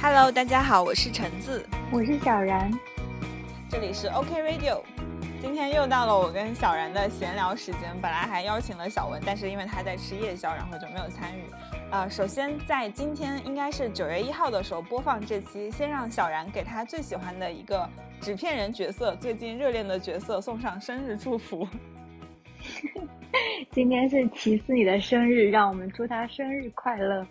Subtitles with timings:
[0.00, 2.70] Hello，大家好，我是橙子，我是小然，
[3.68, 4.82] 这里是 OK Radio。
[5.40, 11.42] 今天又到了我跟小然的闲聊时间，本来还邀请了小文，但是因为他在吃夜宵，然后就没有参与。
[11.90, 17.88] 呃，首先在今天应该是九月一号的时候播放这期，先让小然给他最喜欢的一个
[18.20, 21.66] 纸片人角色，最近热恋的角色送上生日祝福。
[23.70, 27.24] 今天是齐思你的生日，让我们祝他生日快乐。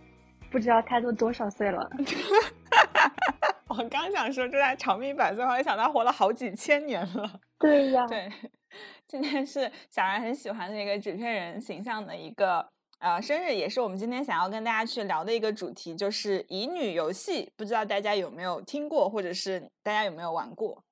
[0.49, 1.90] 不知道他都多少岁了？
[3.77, 7.40] 我刚想说这他长命百岁，后来想他活了好几千年了。
[7.59, 8.27] 对呀，对，
[9.08, 12.68] 今天是小然很喜欢的一个纸片人形象的一个
[12.99, 17.52] 呃生日，也是我们今天想要跟大家去聊的一个主题，就是乙女游戏。
[17.55, 20.84] 不知道大家有没有听过，或者是大家有没有玩过？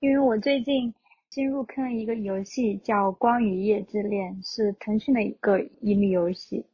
[0.00, 0.92] 因为我最近
[1.30, 6.66] 新入坑了一个游戏，叫《光与夜之恋》，是腾讯的一个乙女游戏。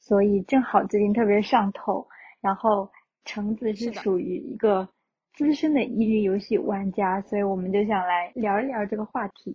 [0.00, 2.08] 所以正好最近特别上头，
[2.40, 2.90] 然后
[3.28, 4.88] 橙子是属于一个
[5.34, 9.54] 资深的乙女游戏玩家，所以我们就想来聊一聊这个话题。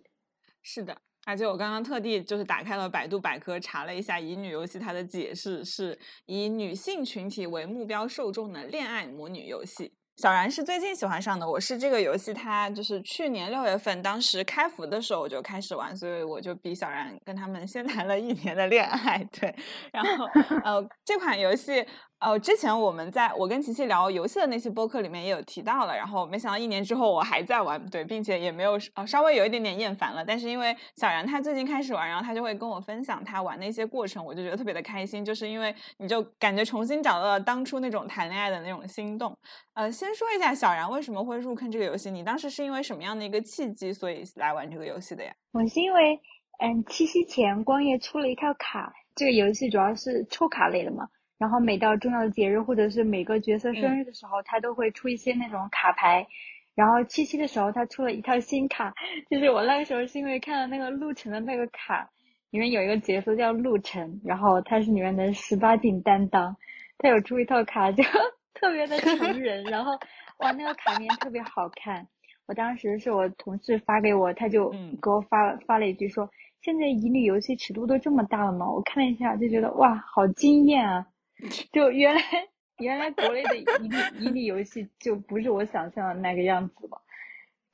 [0.61, 9.91] 是的，而且我刚刚特地就是打开了百度百科，查了一下乙女游戏，它的解释是以女性群体为目标受众的恋爱魔女游戏。
[10.15, 19.53] 小然是最近喜欢上的，我是这个游戏，它就是去年六月份当时开服的时候我就开始玩，所以我就比小然跟他们先谈了一年的恋爱，对，
[19.91, 20.25] 然后
[20.63, 21.85] 呃这款游戏。
[22.19, 30.23] 呃，之前我们在我跟琪琪聊游戏的那期播客里面也有提到了，然后没想到一年之后我还在玩，对，并且也没有呃稍微有一点点厌烦了。
[30.23, 39.37] 但是因为小然他最近开始玩，然后他就会跟我分享他玩的一些过程，我就觉得特别的开心，就是因为你就感觉重新找到了当初那种谈恋爱的那种心动。
[39.73, 45.33] 呃，先说一下小然为什么会入坑这个游戏，你当时是因为什么样的一个契机所以来玩这个游戏的呀？
[45.53, 46.19] 我是因为
[46.59, 51.07] 嗯七夕前光夜出了一套卡，这个游戏主要是抽卡类的嘛。
[51.39, 56.25] 然后每到重要的节日或者是每个角色生日的时候，他都会出一些那种卡牌。
[56.75, 58.93] 然后七夕的时候，他出了一套新卡，
[59.29, 62.09] 就是我那个时候是因为看了那个陆晨的那个卡，
[62.51, 66.55] 里面有一个角色叫陆晨，然后他是里面的十八禁担当，
[66.97, 68.03] 他有出一套卡就
[68.53, 69.91] 特别的成人，然后
[70.39, 72.07] 哇那个卡面特别好看。
[72.45, 74.69] 我当时是我同事发给我，他就
[75.01, 76.29] 给我发发了一句说
[76.61, 81.07] ：“现在乙女游戏尺度都这么大了吗？”我看了一下就觉得哇好惊艳啊！
[81.71, 82.21] 就原来
[82.79, 87.01] 原来国内的乙女乙女游戏就不是我想象的那个样子了，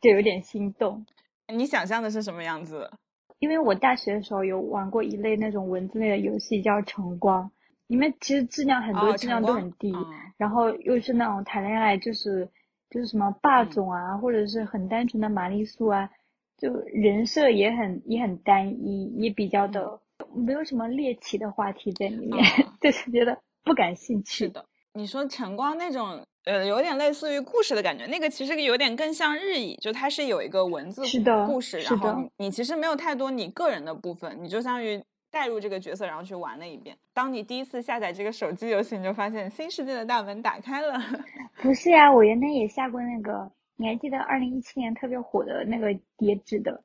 [0.02, 1.06] 就有点心动。
[1.48, 2.92] 你想象的是什么样子？
[3.40, 7.50] 因为我大学的时候有玩过一类那种文字类的游戏，叫晨光，
[7.90, 9.94] 里面其实质量很多质量都很低，
[10.38, 12.50] 然后又是那种谈恋爱，就是
[12.90, 16.10] 就是什么霸总啊，或者是很单纯的玛丽苏啊，
[16.58, 20.00] 就人设也很也很单一，也比较的
[20.34, 22.42] 没有什么猎奇的话题在里面，
[22.80, 23.38] 就是觉得。
[23.62, 24.46] 不感兴趣。
[24.46, 31.04] 是的，你说晨光那种，呃，有点类似于故事的感觉，那个其实有点更像日语，就它是有一个文字
[31.46, 35.00] 故事，然后你其实没有太多你个人的部分，你就相当于
[35.32, 36.98] 带入这个角色，然后去玩了一遍。
[37.14, 41.00] 当你第一次下载这个手机游戏，你就发现新世界的大门打开了。
[41.62, 46.84] 不是呀，我原来也下过那个，你还记得二零一七年特别火的那个叠纸的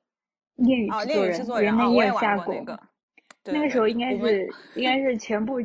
[0.57, 0.89] 恋与
[1.33, 2.55] 制作人，原来也有下过。
[3.45, 5.61] 那个时候应该是应该是全部。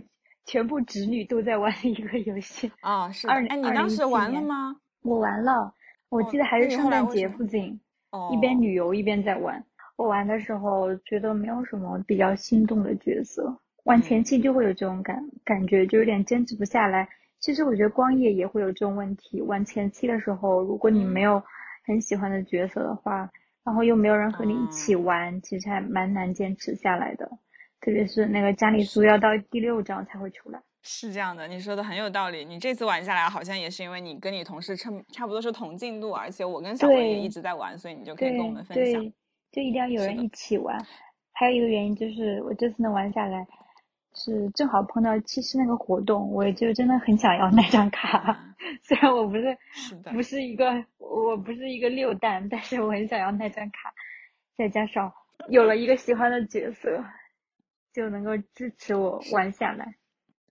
[0.45, 4.75] 全部侄女都在玩的一个游戏啊， 是二哎，你当时玩了吗？
[5.03, 5.75] 我玩了，
[6.09, 7.79] 我记得还是圣诞节附近，
[8.33, 9.63] 一边旅游一边在玩。
[9.99, 17.05] 我玩的时候觉得没有什么比较心动的角色，玩前期就会有这种感感觉，就有点坚持不下来。
[17.41, 21.43] 其实我觉得光夜也会有这种问题，玩前期的时候，如果你没有
[21.85, 23.29] 很喜欢的角色的话，
[23.65, 27.29] 然后又没有人和你一起玩，其实还蛮难坚持下来的。
[27.81, 32.45] 特别是那个加里苏要到第六章才会出来，是这样的，你说的很有道理。
[32.45, 39.11] 你这次玩下来，好像也是因为你跟你同事差差不多是同进度，而且我跟小文也一直在玩，所以你就可以跟我们分享。
[39.51, 40.77] 对，就一定要有人一起玩。
[41.31, 43.47] 还有一个原因就是，我这次能玩下来，
[44.13, 48.55] 是正好碰到七夕那个活动，我就真的很想要那张卡。
[48.83, 49.57] 虽然我不是
[50.11, 53.93] 不是一个我不是一个六蛋，但是我很想要那张卡。
[54.57, 55.13] 再加上
[55.47, 57.03] 有了一个喜欢的角色。
[57.91, 59.95] 就能够支持我玩下来。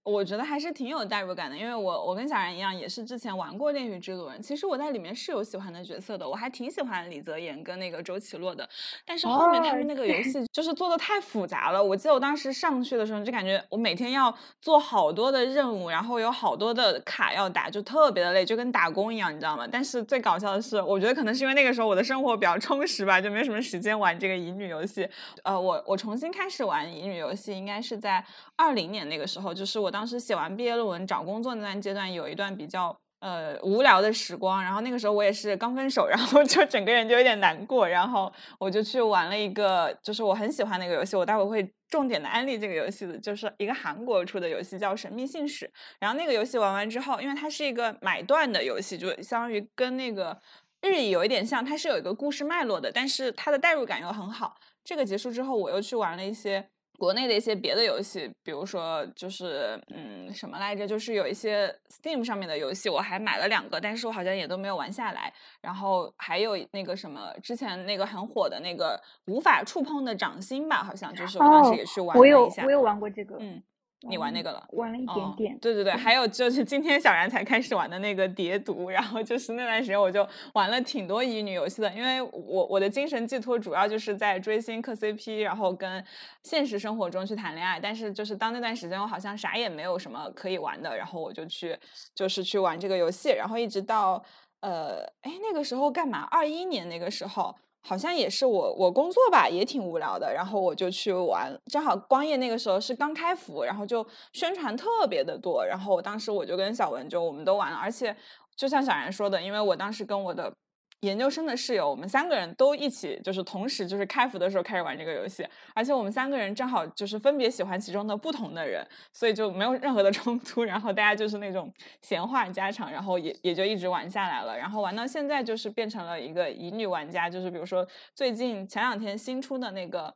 [0.08, 8.68] 我觉得还是挺有代入感的，因为我我跟小然一样，也是之前玩过《恋与制作人》，其实我在里面是有喜欢的角色的，我还挺喜欢李泽言跟那个周奇洛的，
[9.04, 11.82] 但是后面他们那个游戏就是做的太复杂了。
[11.82, 19.68] 我记得我当时上去的时候，就感觉我每天要做好多的任务，然后有好多的卡要打，就特别的累，就跟打工一样，你知道吗？
[19.70, 25.08] 但是最搞笑的是，我觉得可能是因为那个时候我的生活比较充实吧，就没什么时间玩这个乙女游戏。
[25.42, 28.24] 呃，我我重新开始玩乙女游戏，应该是在
[28.56, 34.62] 二零年那个时候，就是我当当时写完毕业论文找工作那段阶段，有一段比较呃无聊的时光。
[34.62, 37.88] 然后那个时候我也是刚分手，然后就整个人就有点难过。
[37.88, 45.66] 然后我就去玩了一个，就是我很喜欢那个游戏，我待会会重点的安利这个游戏的，就是一个韩国出的游戏叫《神秘信使》。
[45.98, 50.40] 然后那个游戏玩完之后，因为它是一个买断的游戏，就相当于跟那个
[50.82, 54.54] 日语有一点像，它是有一个故事脉络的，但是它的代入感又很好。
[54.84, 65.32] 这个结束之后，我又去玩了一些国内的一些别的游戏，比如说就是嗯什么来着，就是有一些 Steam 上面的游戏，我还买了两个，但是我好像也都没有玩下来。
[65.62, 72.62] 然后还有那个什么之前那个很火的那个无法触碰的掌心吧，好像就是我当时也去玩了一下。
[72.62, 73.62] 我有我有玩过这个，嗯。
[74.02, 74.64] 你玩那个了？
[74.72, 75.58] 玩了一点点。
[75.58, 86.04] 对对对，还有就是今天小然才开始玩的那个叠毒，然后就是那段时间我就玩了挺多乙女游戏的，因为我我的精神寄托主要就是在追星磕 CP，然后跟
[86.44, 87.80] 现实生活中去谈恋爱。
[87.80, 91.76] 但是就是当那段时间我好像啥也没有什么可以玩的，然后我就去
[92.14, 94.22] 就是去玩这个游戏，然后一直到
[94.60, 96.20] 呃哎那个时候干嘛？
[96.30, 97.54] 二一年那个时候。
[97.82, 101.58] 好像也是我我工作吧，也挺无聊的，然后我就去玩。
[101.66, 108.14] 正好光夜那个时候是刚开服，然后就宣传特别的多，然后当时我就跟小文就我们都玩了，而且
[108.56, 110.52] 就像小然说的，因为我当时跟我的。
[111.00, 121.72] 研究生的室友，我们三个人都一起，就是同时就是开服的时候开始玩这个游戏，而且我们三个人正好就是分别喜欢其中的不同的人，所以就没有任何的 冲突，然后大家就是那种
[122.02, 130.12] 闲话家常，然后也也就一直玩下来了，然后玩到现在就是变成了一个乙女玩家，就是比如说最近前两天新出的那个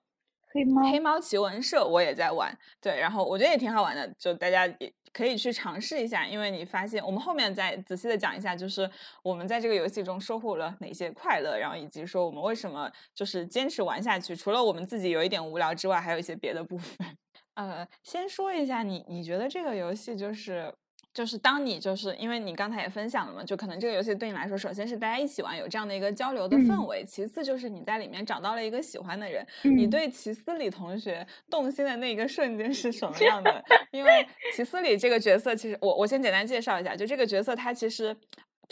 [0.53, 4.93] 黑猫黑猫奇闻社，我也在玩，对，然后我觉得也挺好玩的，就大家也。
[5.15, 8.91] 可以去尝试一下，因为你发现我们后面再仔细的讲一下，就是
[9.23, 14.35] 我们在这个游戏中收获了哪些快乐，然后以及说我们为什么就是坚持玩下去。
[14.35, 16.97] 除了我们自己有一点无聊之外，还有一些别的部分。
[17.57, 20.75] 呃，先说一下你，你觉得这个游戏就是。
[21.15, 29.47] 就是当你就是因为你刚才也分享了嘛，就可能这个游戏对你来说，首先是大家一起玩有这样的一个交流的氛围，其次就是你在里面找到了一个喜欢的人。
[29.63, 33.63] 你对齐思礼同学动心的那一个瞬间是什么样的？
[33.91, 38.17] 因为齐思礼这个角色，其实我我先简单介绍一下，就这个角色他其实。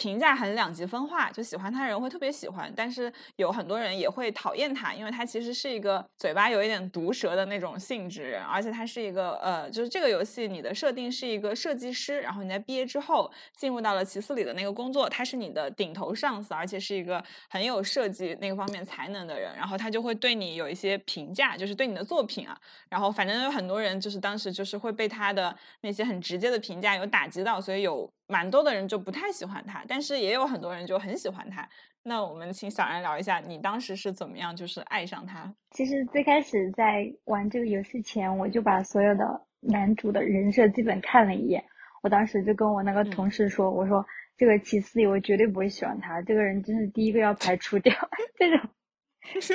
[0.01, 22.59] 评价很两极分化，就喜欢他的人会特别喜欢，但是有很多人也会讨厌他，因为他其实是一个嘴巴有一点毒舌的那种性质人，而且他是一个呃，就是这个游戏你的设定是一个设计师，然后你在毕业之后进入到了奇思里的那个工作，他是你的顶头上司，而且是一个很有设计那个方面才能的人，然后他就会对你有一些评价，就是对你的作品啊，
[22.89, 28.11] 然后反正有很多人就是当时就是会被他的那些很直接的评价有打击到，所以有。
[28.31, 31.69] 蛮多的人就不太喜欢他，但是也有很多人就很喜欢他。
[32.05, 35.53] 那我们请小然聊一下，你当时是怎么样就是爱上他？
[35.73, 39.25] 其实最开始在玩这个游戏前，我就把所有的
[39.61, 41.63] 男主的人设基本看了一眼。
[42.03, 44.07] 我当时就跟我那个同事说：“我说
[44.39, 47.93] 这个齐思我绝对不会喜欢他，这个人真是第一个要排除掉。
[48.39, 48.71] 这种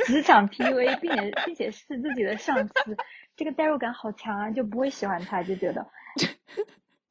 [0.06, 2.98] 职场 PUA，并且并且是自己的上司，
[3.36, 5.88] 这个代入感好强啊，就不会喜欢他，就觉得。”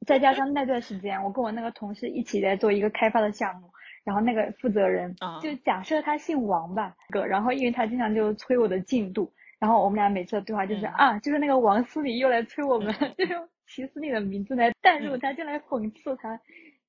[0.05, 3.69] 再加上那段时间，我跟我那个同事一起在做一个开发的项目，
[4.03, 16.39] 然后那个负责人就假设他姓王吧，哥，然后因为他经常就催我的进度，然后我们俩每次的对话就是啊，就是那个王思礼又来催我们， 就用齐思礼的名字来代入他，就来讽刺他，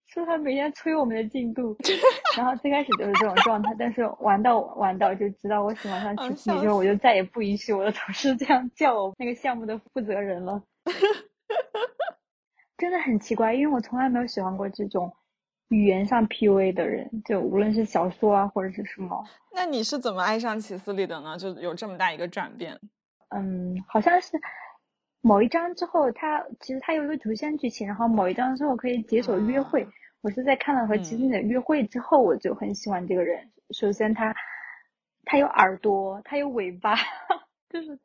[0.07, 1.77] 说他每天催我们的进度，
[2.37, 10.63] 然后最开始就是这种状态，但是玩到玩到就知道我喜欢上齐思礼之后，我就再也不允许我的同事这样叫我那个项目的负责人了。
[12.79, 15.11] 真的很奇怪，因为我从来没有喜欢过这种
[15.69, 19.25] 语言上 PUA 的人，就无论是小说啊或者是什么。
[19.55, 21.37] 那你是怎么爱上齐思礼的呢？
[21.39, 22.79] 就有这么大一个转变？
[23.31, 24.39] 嗯，好像是
[25.23, 29.89] 某一章之后，他其实他有一个主线剧情，然后某一章之后可以解锁约会。
[30.21, 33.51] 我是在看了和齐思礼的约会之后，我就很喜欢这个人。
[33.71, 34.35] 首先他
[35.25, 36.95] 他有耳朵，他有尾巴，
[37.71, 37.99] 就是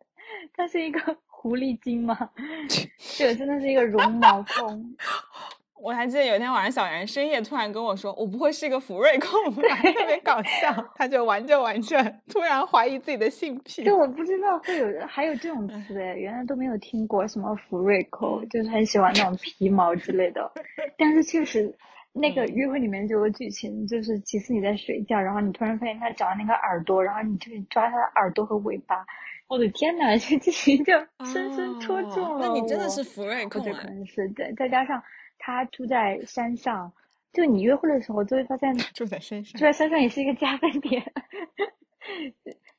[0.54, 1.18] 他是一个。
[1.42, 2.30] 狐狸精吗？
[3.18, 4.96] 这个真的是一个绒毛控。
[5.84, 11.98] 我还记得有一天晚上，小然深夜突然跟我说：“我不会是一个福瑞控吧？”特别搞笑， 他就玩着玩着，
[12.32, 13.84] 突然怀疑自己的性癖。
[13.84, 20.52] 就我不知道会有还有这种词哎，原来都没有听过什么福瑞控，就是很喜欢那种皮毛之类的。
[21.00, 21.76] 但是确实，
[22.14, 29.04] 那个约会里面就有剧情，就是其实你在睡觉，然后你突然发现他长了那个耳朵，然后你就抓他的耳朵和尾巴。
[29.52, 30.94] 我的天呐， 这剧情就
[31.26, 33.82] 深深戳中了那你真的是福瑞控啊！
[33.82, 35.04] 可能是对，再加上。
[35.44, 36.94] 他住在山上，
[37.34, 41.04] 就你约会的时候就会发现住在山上，住在山上也是一个加分点。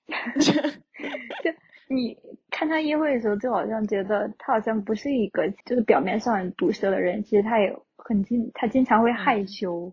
[1.42, 1.50] 就
[1.88, 2.16] 你
[2.50, 9.92] 看他约会的时候，就好像觉得他好像不是一个就是表面上很毒舌的人，其实他也很经他经常会害羞，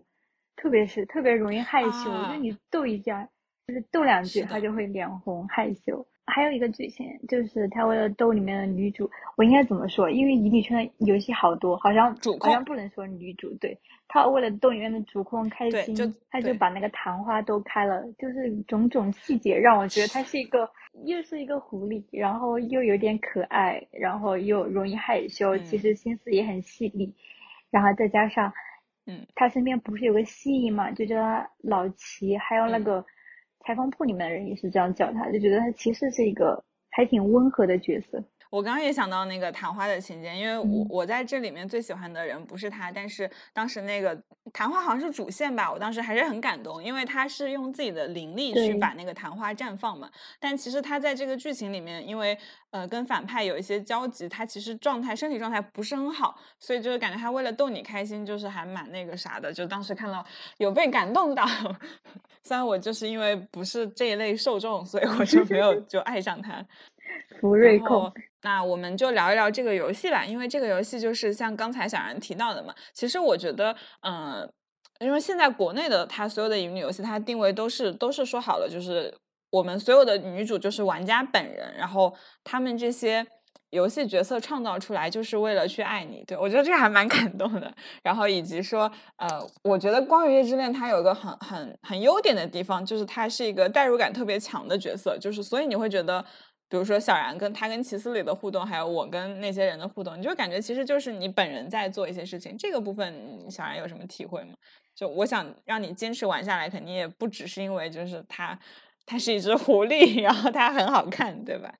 [0.56, 3.28] 特别是特别容易害羞，就你逗一下，
[3.66, 6.06] 就是逗两句，他就会脸红害羞。
[6.30, 10.08] 还有一个剧情，就是他为了逗里面的女主，我应该怎么说？
[10.08, 13.52] 因为乙女圈的游戏好多，好像好像不能说女主。
[13.60, 13.76] 对
[14.08, 20.70] 他为了逗里面的主控开心，他就把那个昙花都开了，就是种种细节让我觉得他是一个
[21.04, 27.12] 又是一个狐狸，然后又有点可爱，然后又容易害羞，其实心思也很细腻，
[27.70, 28.52] 然后再加上，
[29.06, 33.04] 嗯，他身边不是有个蜥蜴嘛，就叫他老齐，还有那个。
[33.60, 38.22] 裁缝铺里面的人也是这样叫他，就觉得他其实是一个还挺温和的角色。
[38.50, 44.20] 我刚刚也想到那个昙花的情节，因为我我在这里面最喜欢的人不是他，但是当时那个
[44.52, 50.10] 昙花好像是主线吧，我当时还是很感动，因为他是用自己的灵力去把那个昙花绽放嘛。
[50.40, 52.36] 但其实他在这个剧情里面，因为
[52.72, 59.52] 呃跟反派有一些交集，他其实状态身体状态不是很好，所以就是感觉他为了逗你开心，就是还蛮那个啥的。
[59.52, 60.26] 就当时看到
[60.58, 61.46] 有被感动到，
[62.42, 66.66] 虽然我就是因为不是这一类受众，所以我就没有 就爱上他。
[67.40, 68.12] 福瑞控。
[68.42, 72.74] 那我们就聊一聊这个游戏吧，因为这个游戏就是像刚才小然提到的嘛。
[72.94, 74.50] 其实我觉得，嗯，
[75.00, 79.14] 因为现在国内的它所有的乙女游戏，它定位都是都是说好了，就是
[79.50, 83.26] 我们所有的女主就是玩家本人，然后他们这些
[83.68, 86.24] 游戏角色创造出来就是为了去爱你。
[86.26, 87.70] 对我觉得这个还蛮 感动的。
[88.02, 89.28] 然后以及说，呃，
[89.64, 96.24] 我觉得《光与夜之恋》它有一个很很很优点的地方，就是它是一个代入感特别强的角色，就是所以你会觉得。
[96.70, 102.56] 比如说小然跟他跟齐斯里的互动，还有我跟那些人的互动，你就感觉其实就是你本人在做一些事情。
[102.56, 103.12] 这个部分
[103.50, 104.54] 小然有什么体会吗？
[104.94, 108.56] 就我想让你坚持玩下来，肯定也不只是因为就是他，
[109.04, 111.74] 他是一只狐狸， 然后他很好看，对吧？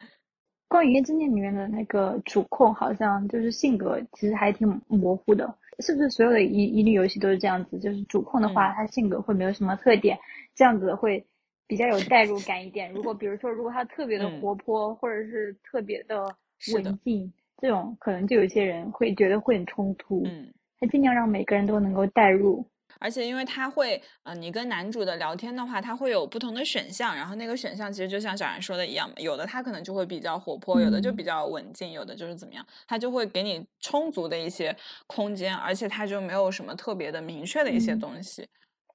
[0.66, 7.78] 关于《夜之恋》里面的那个主控，好像就是性格其实还挺模糊的，是不是所有的乙乙女游戏都是这样子？
[7.78, 10.18] 就是主控的话，他性格会没有什么特点，
[10.56, 11.25] 这样子会。
[11.71, 12.91] 比较有代入感一点。
[12.91, 16.27] 如果比如说，如果他特别的活泼，或者是特别的
[16.75, 20.25] 文静，这种可能就有些人会觉得会很冲突。
[20.27, 22.69] 嗯，他尽量让每个人都能够代入。
[22.99, 38.47] 而且因为他会，呃，你跟男主的聊天的话，他会有不同的选项，然后那个选项其实就像小然说的一样，有的他可能就会比较活泼，有的就比较稳静，有的就是怎么样，他就会给你充足的一些空间，而且他就没有什么特别的明确的一些东西，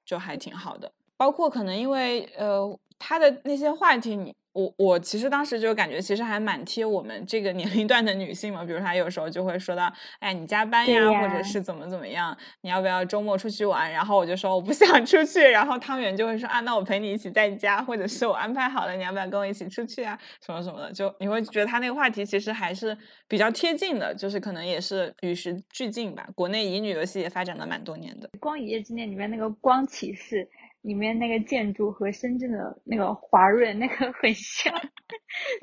[0.04, 0.92] 就还挺好的。
[1.16, 8.64] 包括可能因为呃他的那些话题，你我我其实当时就感觉其实还蛮贴我们这个 年龄段的女性嘛。
[8.64, 13.92] 比如他有时候就会说到，哎，你加班呀，或者是怎么怎么样，你要不要周末出去玩？
[13.92, 15.42] 然后我就说我不想出去。
[15.42, 20.18] 然后汤圆就会说啊，那我陪你一起在家，或者是我安排好了，你要不要跟我一起出去啊？
[20.40, 22.96] 什么什么的，就你会觉得他那个话题其实还是
[23.28, 26.26] 比较贴近的，就是可能也是与时俱进吧。
[26.34, 30.48] 国内乙女游戏也发展了蛮多年的，《光与夜之恋》里面那个光骑士。
[30.86, 34.72] 里面那个建筑和深圳的那个华润那个 很像，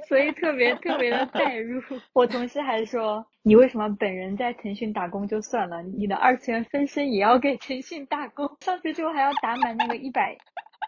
[0.10, 1.82] 所以特别特别的代入。
[2.12, 8.58] 我同事还说，你为什么本人在腾讯打工就算了，你的二次元分身也要给腾讯打工？
[8.60, 10.36] 上去之后还要打满那个一百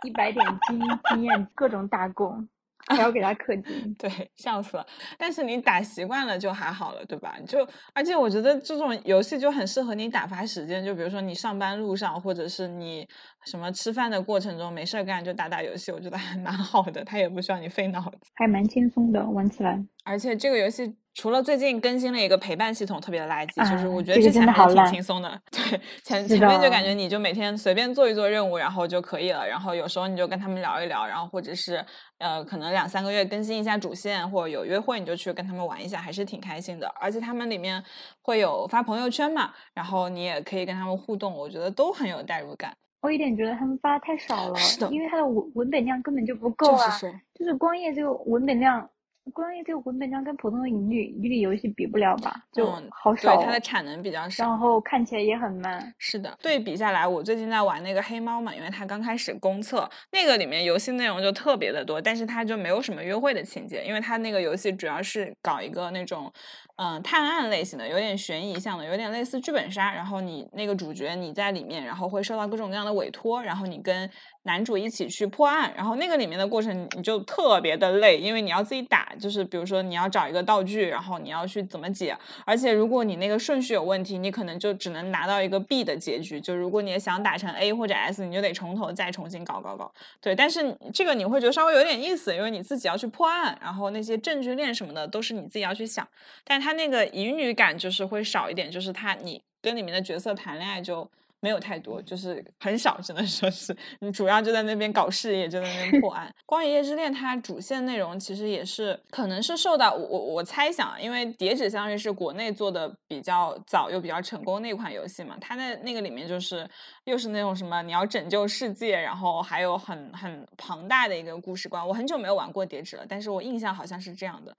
[0.05, 2.49] 一百点经经验，各种打工。
[2.87, 4.85] 还要给 他氪金，对，笑死了。
[5.17, 7.35] 但是你打习惯了就还好了，对吧？
[7.47, 13.07] 就而且我觉得这种游戏就很适合你打发时间，就比如说你上班路上，或者是你
[13.45, 17.03] 什么吃饭的过程中没事干就打打游戏，我觉得还蛮好的。
[17.03, 19.79] 它也不需要你费脑子，还蛮轻松的玩起来。
[20.03, 20.95] 而且这个游戏。
[21.17, 25.41] 除了最近更新了一个陪伴系统，特别的垃圾，就是我觉得之前还挺轻松的。
[25.49, 29.47] 对，前前面就感觉你就每天随便做一做任务，然后就可以了。
[29.47, 31.81] 然后有时候你就跟他们聊一聊，然后或者是
[32.17, 36.87] 呃，可能两三个月更新一下主线，或者有约会你就去跟他们玩一下，还是挺开心的。
[36.99, 37.83] 而且他们里面
[38.21, 42.75] 会有发朋友圈嘛，然后你也可以跟他们互动，我觉得都很有代入感。
[43.01, 44.57] 我有点觉得他们发太少了，
[44.89, 46.99] 因为它的文文本量根本就不够啊。
[47.33, 48.89] 就是光夜这个文本量。
[49.33, 52.33] 光夜这个文本章跟普通的乙女乙女游戏比不了吧？
[52.51, 54.43] 就嗯好少，对它的产能比较少。
[54.45, 55.93] 然后看起来也很慢。
[55.97, 66.31] 是的，对比下来，我最近在玩那个黑猫嘛，因为它刚开始公测，那个里面游戏内容就特别的多，但是它就没有什么约会的情节，因为它那个游戏主要是搞一个那种，
[66.77, 69.93] 嗯、探案类型的，有点悬疑向的，有点类似剧本杀。
[69.93, 74.09] 然后你那个主角你在里面，然后会受到各种各样的委托，然后你跟
[74.45, 86.39] 男主一起去破案，然后那个里面的过程你就特别的累，因为你要自己打，就是比如说你要找一个道具，然后你要去怎么解，而且如果你那个顺序有问题，你可能就只能拿到一个 B 的结局。
[86.39, 89.91] 就如果你也想打成 A 或者 S，你就得从头再重新搞搞搞。
[90.21, 96.07] 对，但是这个你会觉得稍微有点意思，因为你自己要去破案，然后那些证据链什么的都是你自己要去想。
[96.43, 101.09] 但它那个乙女感就是会少一点，就是他你跟里面的角色谈恋爱就。
[101.45, 106.27] 没有太多，就是很少，只能说是你主要就在那边搞事业，就在那边破案。
[106.43, 116.67] 《光与夜之恋》它主线内容其实也是，可能是受到我我我猜想，因为《叠纸相遇》是国内做的比较早又比较成功的一款游戏嘛，它在那个里面就是
[117.03, 121.87] 又是那种什么你要拯救世界，然后还有很很庞大的一个故事观。
[121.87, 124.51] 我很久没有玩过叠纸了，但是我印象好像是这样的。《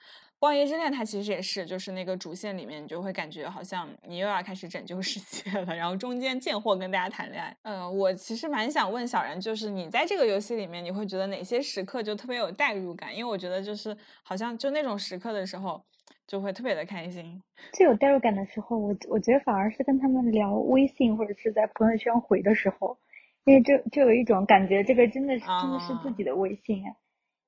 [0.46, 7.56] 光夜之恋》它其实也是，就是那个主线里面，你就会感觉好像你又要开始拯救世界了，然后中间贱货跟大家谈恋爱。
[7.62, 13.12] 嗯、我其实蛮想问小然，就是你在这个游戏里面，你会觉得哪些时刻就特别有代入感？
[13.12, 15.82] 因为我觉得就是好像就那种时刻的时候，
[16.28, 17.42] 就会特别的开心。
[17.72, 22.96] 最有代入感的时候，我我觉得反而是跟他们聊微信或者是在朋友圈回的时候，
[23.46, 26.94] 因为就就有一种感觉，这个真的是真的是自啊己的微信哎。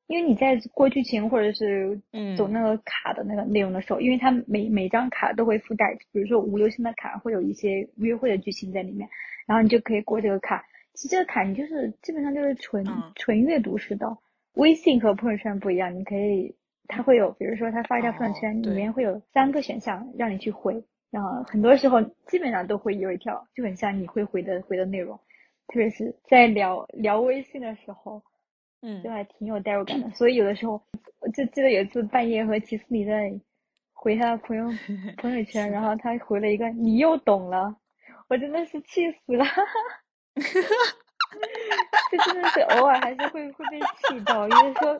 [0.08, 9.08] 因为你在过剧情或者是嗯走那个卡的那个内容的时候，因为它每每张卡都会附带，比如说五流星的卡会有一些约会的剧情在里面，
[9.46, 10.64] 然后你就可以过这个卡。
[10.94, 14.16] 其实这个卡你就是基本上就是纯、嗯纯阅读式的，
[14.54, 25.14] 微信和朋友圈不一样，你可以它会有，比如说它发一条朋友哦圈，里面会有三个选项让你去回，然后很多时候基本上都会有一条就很像你会回的回的内容，
[25.68, 28.22] 特别是在聊聊微信的时候。
[28.82, 30.10] 嗯就还挺有代入感的。
[30.10, 30.82] 所以有的时候，
[31.20, 33.32] 我就记得有一次半夜和齐斯里在
[33.92, 34.68] 回他的朋友
[35.18, 37.74] 朋友圈，然后他回了一个“你又懂了”，
[38.28, 39.44] 我真的是气死了。
[42.10, 44.92] 这真的是偶尔还是会会被气到，有的时候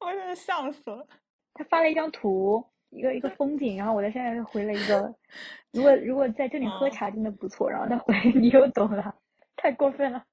[0.00, 1.06] 我真的笑死了。
[1.54, 5.14] 他发了一张图，一个一个风景，然后我在下面回了一个，
[5.72, 9.14] 如果如果在这里喝哦茶真的不错，然后他回你又懂了，
[9.56, 10.24] 太过分了。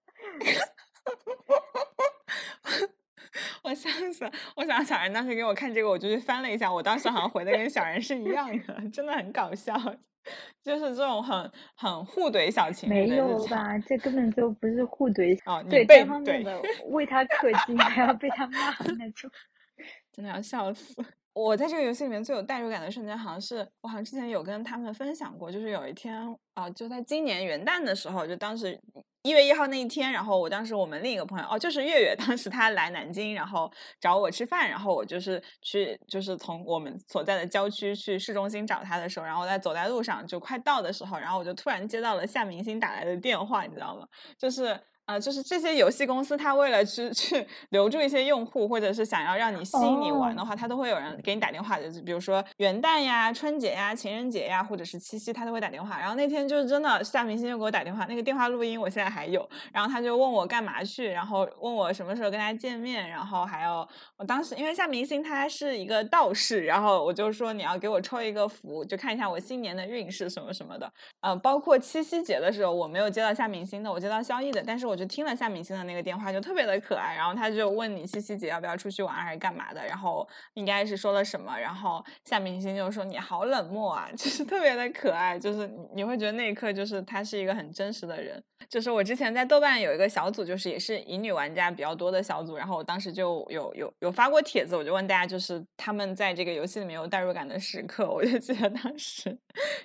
[3.63, 4.31] 我笑死了！
[4.55, 9.75] 我想小然当时给我看这个，我就去翻了一下，我当时好像回的跟小然是一样的， 真的很搞笑。
[10.63, 13.15] 就是这种很很互怼小情侣没。
[13.15, 13.77] 有吧？
[13.79, 19.29] 这根本就不是互怼，哦，你对被单方面怼的为他氪金，还要被他骂那种。
[20.11, 21.03] 真的要笑死。
[21.35, 26.15] 我在这个游戏里面最有代入感的瞬间，好像是我好像之前有跟他们分享过，就是有一天
[26.53, 28.79] 啊、就在今年元旦的时候，就当时
[29.23, 33.69] 一月一号那一天，然后我当时我们另一个朋友哦，就是月月， 当时他来南京，然后
[33.99, 44.07] 找我吃饭，然后我就是去就是从我们所在的郊区去市中心找他的时候，然后在走在路上就快到的时候，然后我就突然接到了夏明星打来的电话，你知道吗？
[44.39, 44.79] 就是。
[45.05, 55.99] 呃，就是这些游戏公司，它为了去 去留住一些用户，或者是想要让你吸引你玩的话，它都会有人给你打电话，就是比如说元旦呀、春节呀、情人节呀，或者是七夕，他都会打电话。
[55.99, 59.47] 然后那天就是真的夏明星就给我打电话，那个电话录音我现在还有。
[59.71, 63.87] 然后他就问我干嘛去，然后问我什么时候跟他见面，然后还有
[64.17, 70.91] 我当时因为夏明星他是一个道士，然后我就说你要给我抽一个符，就看一下我新年的运势什么什么的。
[71.21, 77.13] 呃，包括七夕节的时候，我没有接到夏明星的，我接到萧逸的，但是我我就听了夏明星的那个电话，就特别的可爱。
[77.15, 88.41] 然后他就问你七夕节要不要出去玩还是干嘛的，然后应该是说了什么，然后夏明星就说你好冷漠啊， 就是特别的可爱，就是你你会觉得那一刻就是他是一个很真实的人。
[88.69, 99.37] 就是我之前在豆瓣有一个小组，就是也是乙女玩家比较多的小组，然后我当时就有有有发过帖子，我就问大家，就是他们在这个游戏里面有代入感的时刻，我就记得当时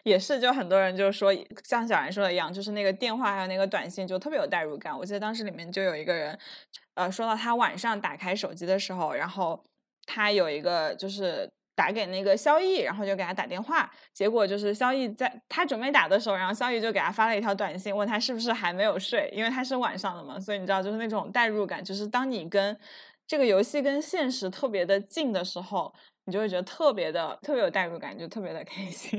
[0.05, 4.97] 也是，就很多人就说像小然说的一样，就是那个电话还有那个短信就特别有代入感。
[5.01, 6.39] 我记得当时里面就有一个人，
[6.95, 9.61] 呃，说到他晚上打开手机的时候，然后
[10.07, 11.51] 他有一个就是。
[11.77, 22.79] 打给那个萧逸，然后就给他打电话，结果就是萧逸在他准备打的时候，然后萧逸就给他发了一条短信，问他是不是还没有睡，因为他是晚上的嘛，所以你知道，就是那种代入感，就是当你跟
[23.27, 25.91] 这个游戏跟现实特别的近的时候，
[26.27, 29.19] 你就会觉得特别的特别有代入感，就特别的开心。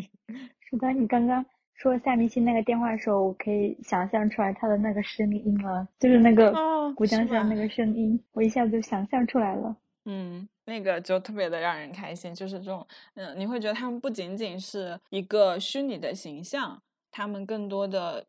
[0.70, 1.44] 是的，你刚刚
[1.82, 9.76] 说夏明星那个电话的时候，我可以想象出来他的那个声音了，就是那个哦古江山那个声音，我一下子就想象出来了。
[10.06, 18.24] 嗯，那个就特别的让人开心，就是这种，嗯，你会觉得他们不仅仅是一个虚拟的形象，他们更多的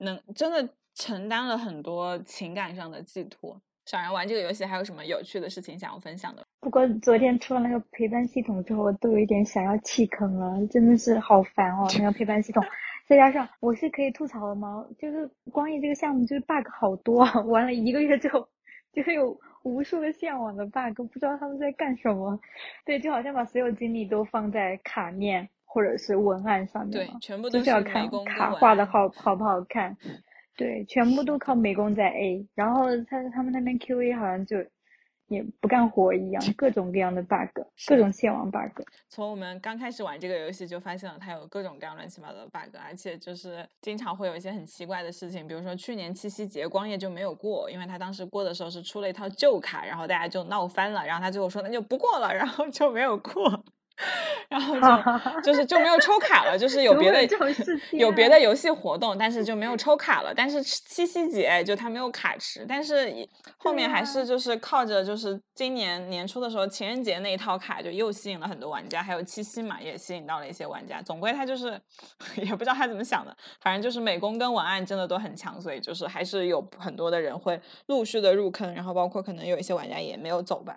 [0.00, 3.58] 能真的承担了很多情感上的寄托。
[3.86, 6.42] 小然玩这个游戏还有什么有趣的事情想要分享的？
[6.60, 12.64] 不过昨天出了那个陪伴系统之后，我都有一点想要弃坑了，真的是好烦哦，那个陪伴系统。
[13.08, 14.86] 再加上我是可以吐槽的吗？
[14.98, 18.48] 就是光遇这个项目就是 bug 好多，玩了一个月之后，
[18.92, 22.38] 就是有无数个线网的 bug，不知道他们在干什么。
[22.84, 29.96] 对，就好像把所有精力都放在卡面或者是文案上面对，全部都是要看卡画的好好不好看。
[30.56, 34.58] 对，全部都靠美工在 A，然后他他们那边 QA 好像就
[35.28, 38.82] 也不干活一样，各种各样的 bug，各种线网 bug。
[39.08, 53.64] 从我们刚开始玩这个游戏就发现了它有各种各样乱七八糟的 bug，而且就是经常会有一些很奇怪的事情，比如说去年七夕节光夜就没有过，因为他当时过的时候是出了一套旧卡，然后大家就闹翻了，然后他最后说那就不过了，然后就没有过。
[54.48, 54.74] 然后
[55.40, 57.26] 就 就是就没有抽卡了，就是有别的
[57.92, 60.32] 有别的游戏活动，但是就没有 抽卡了。
[60.34, 63.12] 但是七夕节就它没有卡池，但是
[63.56, 71.00] 后面还是就是靠着就是今年年初的时候情人节那一套卡就又吸引了很多玩家，还有七夕嘛也吸引到了一些玩家。
[71.02, 71.80] 总归他就是
[72.36, 80.76] 也不知道他怎么想的，反正就是美工跟文案真的都很强，所以就是还是有很多的人会陆续的入坑，然后包括可能有一些玩家也没有走吧。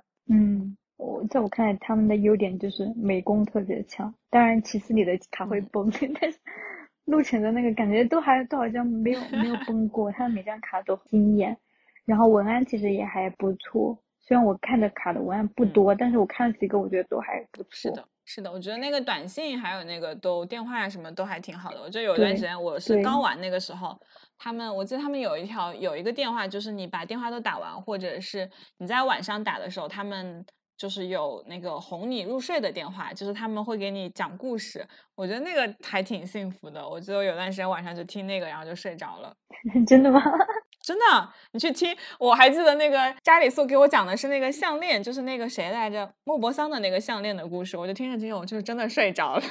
[1.28, 6.38] 在我看来，他们的优点就是美工特别强，当然其次你的卡会崩， 但是
[7.06, 11.56] 陆程的那个感觉都还都好像没有没有崩过，他的每张卡都惊艳，
[12.06, 17.70] 然后文案其实也还不错，虽然我看的卡的文案不多，但是我看了几个，我觉得都还不错。
[17.72, 21.82] 是的，是的，我觉得那个短信还有那个都电话什么都还挺好的。
[21.82, 23.96] 我记得有一段时间我是刚玩那个时候，
[24.38, 30.44] 他们我记得他们有一条有一个电话，就是你把电话都打完，或者是你在晚上打的时候，他们。
[30.78, 34.86] 就是有那个哄你入睡的电话，就是他们会给你讲故事，
[35.16, 36.88] 我觉得那个还挺幸福的。
[36.88, 39.34] 我记得有段时间晚上就听那个，然后就睡着了。
[39.88, 40.22] 真的吗？
[40.82, 41.96] 真的，你去听。
[42.20, 49.42] 我还记得那个家里素给我讲的是那个项链，就是那个谁来着，莫泊桑的那个项链的故事，我就听着听着，我就真的睡着了。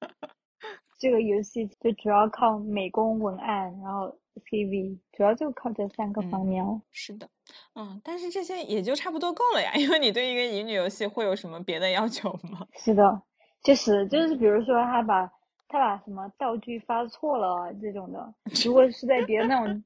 [0.98, 6.80] 这个游戏就主要靠美工、文案，然后 CV，主要就靠这三个方面哦。
[6.90, 7.28] 是的。
[7.74, 12.66] 嗯，但是这些也就差不多够了呀，因为你对一个乙女游戏会有什么别的要求吗？
[12.74, 13.22] 是的，
[13.62, 15.26] 就是就是比如说他把
[15.68, 19.82] 他把什么道具发错了这种的， 如果是在别的那种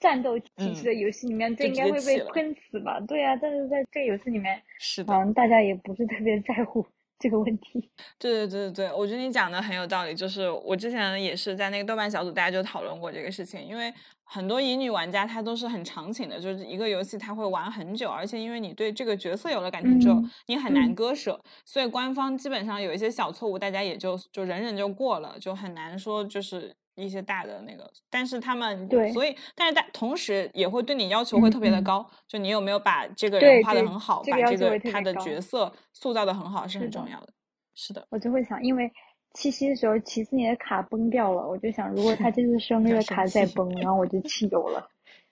[0.00, 3.00] 战斗体系的游戏里面，这应该会被喷死吧？
[3.00, 6.84] 对啊，但是在这个游戏里面，是的，好像大家也不是特别 在乎。
[7.18, 10.14] 这个问题， 对对对对对，我觉得你讲的很有道理。
[10.14, 13.60] 就是我之前也是在那个豆瓣小组，大家就讨论过这个事情。
[13.64, 13.92] 因为
[14.24, 26.74] 很多乙女玩家她都是很长情的，就是一个游戏他会玩很久，而且因为你对这个角色有了感情之后，你很难割舍，所以官方基本上有一些小错误，大家也就就忍忍就过了，就很难说就是。
[26.98, 37.28] 一些大的那个，但是他们对，所以但是大同时也会对你要求会特别的高，就你有没有把这个人画的很好，把这个他的角色塑造的很好是很重要的。
[37.74, 38.90] 是的，我就会想，因为
[39.34, 44.88] 七夕的时候，七夕你的卡崩掉了，我就想，如果他这次 生日的卡再崩，然后我就 气油了，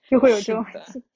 [0.09, 0.65] 就会有这种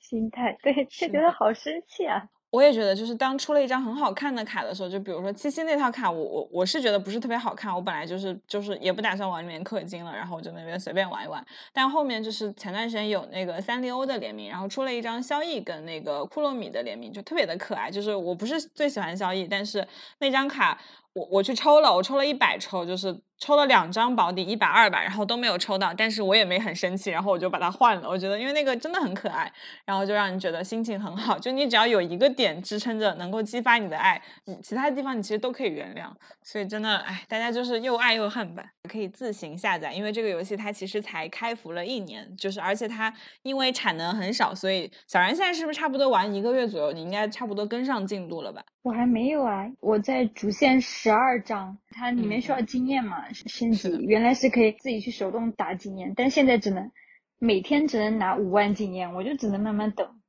[0.00, 2.28] 心态，对，就觉得好生气啊。
[2.50, 7.72] 我也觉得，就是当出了一张很好看的卡的时候，就比如说七夕那套卡，我我我是觉得不是特别好看。
[7.72, 11.44] 我本来就是就是也不打算往里面氪金了，然后我就那边随便玩一玩。
[11.72, 17.90] 但后面就是前段时间有那个三丽鸥的联名，然后出了一张萧逸跟那个库洛米的联名，就特别的可爱。
[17.90, 19.86] 就是我不是最喜欢萧逸，但是
[20.18, 20.76] 那张卡
[21.12, 23.16] 我我去抽了，我抽了一百抽，就是。
[23.40, 28.08] 抽了两张保底一百二吧，然后都没有抽到，但是我也没很生气，然后我就把它换了。
[28.08, 29.50] 我觉得因为那个真的很可爱，
[29.86, 31.38] 然后就让人觉得心情很好。
[31.38, 34.20] 就你只要有一个点支撑着，能够激发你的爱，
[34.62, 36.10] 其他地方你其实都可以原谅。
[36.42, 38.62] 所以真的，哎，大家就是又爱又恨吧。
[38.88, 46.92] 可以自行下载，因为这个游戏它其实才开服了一年，就是而且它因为产能很少，所以小然现在是不是差不多玩一个月左右？
[46.92, 48.62] 你应该差不多跟上进度了吧？
[48.82, 53.90] 我还没有啊，我在主线十二章，它里面需要经验嘛，升级。
[53.98, 56.90] 原来是可以自己去手动打经验，但现在只能
[57.38, 60.20] 每天只能拿五万经验，我就只能慢慢等。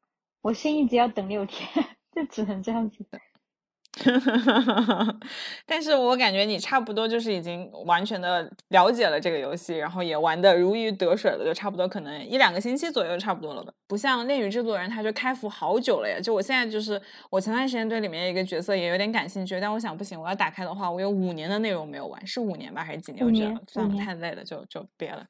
[0.42, 1.68] 我先一直要等六天，
[2.14, 3.06] 就只能这样子。
[5.66, 13.72] 但是我感觉你差不多就是已经完全的了解了这个游戏，然后也玩的如鱼得水了，就差不多可能一两个星期左右差不多了吧。
[13.88, 16.20] 不像恋与制作人，他就开服好久了呀。
[16.22, 23.26] 就我现在就是我前段时间对里面一个角色也有点感兴趣，但我想不行，我要打开的话，我有五年的内容没有玩，是五年吧还是几年？
[23.26, 25.26] 我觉得，算了，太累了，就就别了。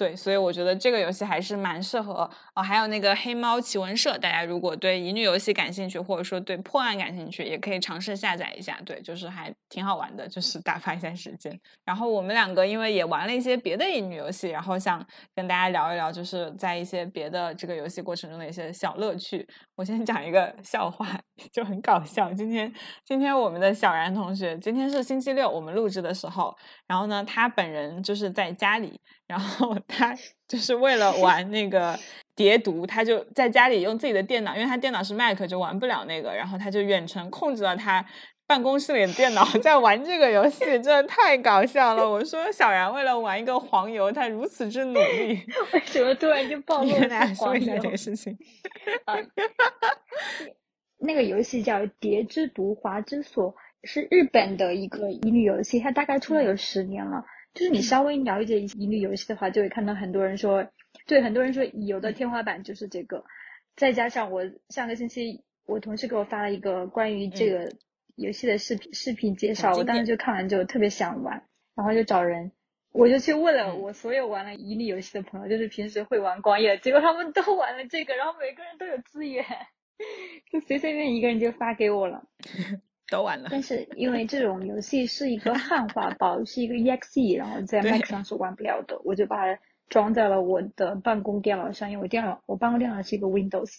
[0.00, 2.62] 对，所以我觉得这个游戏还是蛮适合哦。
[2.62, 8.80] 还有那个黑猫奇闻社，大家如果对乙女游戏感兴趣，或者说对破案感兴趣，也可以尝试下载一下。
[8.86, 11.60] 对，就是还挺好玩的，就是打发一下时间。
[11.84, 19.46] 然后我们两个因为也玩了一些别的乙女游戏，然后想跟大家聊一聊，就是在一些别的这个游戏过程中的一些小乐趣。
[19.80, 21.18] 我先讲一个笑话，
[21.50, 22.30] 就很搞笑。
[22.34, 22.70] 今天
[23.02, 26.54] 今天我们的小然同学，今天是星期六，我们录制的时候，
[26.86, 29.00] 然后呢，他本人就是在家里。
[29.26, 30.14] 然后他
[30.46, 31.98] 就是为了玩那个
[32.34, 36.34] 叠读，他就在家里用自己的电脑，因为他电脑是 Mac，就玩不了那个。
[36.34, 38.04] 然后他就远程控制了他
[38.50, 42.10] 办公室里的电脑，在玩这个游戏，真的太搞笑了。
[42.10, 45.40] 我说小然为了玩一个黄油，他如此之努力，
[45.72, 48.36] 为什么突然就暴露了说一下这个事情？
[49.04, 49.14] 啊，
[50.98, 57.24] 那个游戏叫《蝶之毒华之锁》，是日本的一个乙女游戏，它大概出了有十年了。
[57.54, 60.66] 就是你稍微了解乙女游戏的话，就会看到很多人说，
[61.06, 63.22] 对很多人说乙游的天花板就是这个。
[63.76, 67.72] 再加上我上个星期我同事给我发了一个关于这个
[68.20, 71.42] 游戏的视频视频介绍，我当时就看完就特别想玩，
[71.74, 72.52] 然后就找人，
[72.92, 79.44] 我就去问了我所有玩了乙女游戏的朋友，就是平时会玩光夜，结果他们都玩了这个，然后每个人都有资源，
[80.52, 82.24] 就随随便一个人就发给我了。
[83.10, 93.78] 都玩了，但是因为这种游戏是一个汉化包，是一个 EXE，然后在 Mac 上是玩不了的，我就把它装在了我的办公电脑上，因为我电脑我办公电脑是一个 Windows，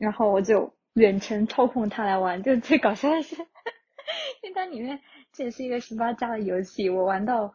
[0.00, 2.42] 然后我就远程操控它来玩。
[2.42, 3.36] 就最搞笑的是，
[4.42, 5.00] 因为它里面
[5.32, 7.54] 这也是一个十八加的游戏，我玩到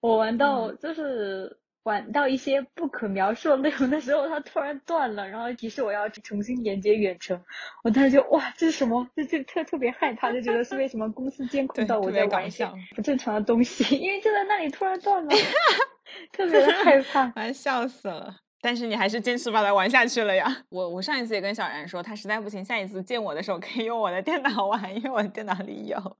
[0.00, 1.58] 我玩到就是。
[1.86, 7.40] 玩到一些不可描述的内容的时候，它突然断了，然后提示我要重新连接远程。
[7.84, 9.08] 我当时就哇，这是什么？
[9.14, 13.96] 就就特特别害怕，就觉得是为什么公司监控到我在玩一些不正常的东西？
[13.98, 15.30] 因为就在那里突然断了，
[16.32, 18.34] 特别的害怕，玩笑死了。
[18.60, 20.64] 但是你还是坚持把它玩下去了呀。
[20.70, 26.16] 我我上一次也跟小然说，他实在不行，下一次见我的时候可以用我的电脑玩，因为我的电脑里有。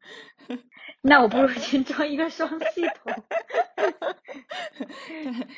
[1.03, 3.13] 那我不如先装一个双系统。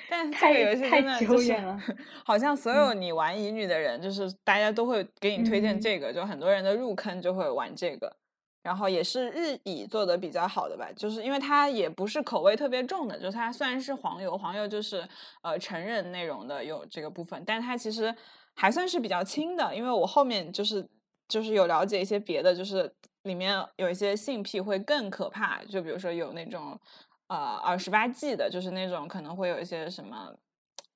[0.09, 1.55] 但 这个游戏真的就是，
[2.25, 8.17] 好像所有你玩乙女的人，就是大家都会给你推荐这个，就很多人的入坑就会玩这个。
[8.69, 15.09] 然后也是日乙做的比较好的吧，就是因为它也不是口味特别重的，就是它虽然是黄油，黄油就是
[15.41, 18.15] 呃成人内容的有这个部分，但它其实
[18.55, 20.87] 还算是比较轻的，因为我后面就是
[21.27, 26.79] 就是有了解一些别的，就是里面有一些性癖会更可怕，就比如说有那种
[27.29, 30.37] 呃二十八 G 的，就是那种可能会有一些什么。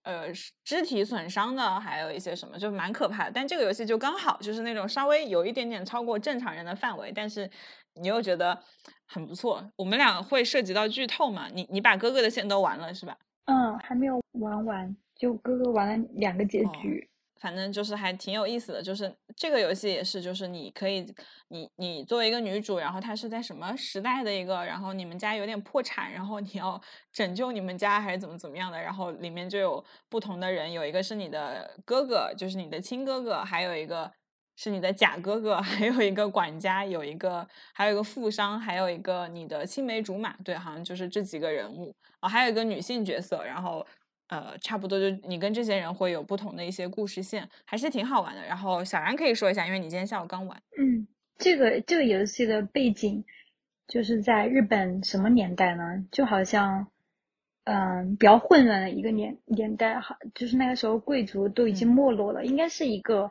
[0.02, 0.32] 呃，
[0.64, 3.32] 肢体损伤的，还有一些什么，就蛮可怕的。
[3.32, 7.48] 但这个游戏就刚好，就是那种稍微有一点点超过正常人的范围，但是
[7.94, 8.60] 你又觉得
[9.06, 9.64] 很不错。
[9.76, 11.48] 我们俩会涉及到剧透嘛？
[11.54, 13.16] 你你把哥哥的线都完了是吧？
[13.44, 17.08] 嗯，还没有玩完，就哥哥玩了两个结局。
[17.42, 21.04] 反正就是还挺有意思的，就是这个游戏也是，就是你可以，
[21.48, 26.80] 你你作为一个女主，然后她是在什么时代的一个，然后你们家有点破产，然后你要
[27.12, 34.08] 拯救你们家还是怎么怎么样的，然后里面就有不同的人，有一个是你的哥哥，就是你的亲哥哥，还有一个
[34.54, 43.84] 是你的假哥哥， 还有一个管家，有一个还有一个富商，还有一个你的青梅竹马，对，好像就是这几个人物啊，还有一个女性角色，然后。
[44.32, 48.42] 呃，差不多就你跟这些人会有不同的一些故事线，还是挺好玩的。
[48.46, 50.62] 然后小然可以说一下，因为你今天下午刚玩。
[50.78, 53.22] 嗯，这个这个游戏的背景
[53.86, 55.82] 就是在日本什么年代呢？
[56.10, 56.86] 就好像
[57.64, 63.30] 嗯比较混乱的一个年年代，好，就是那个时候贵族都已经没落了，应该是一个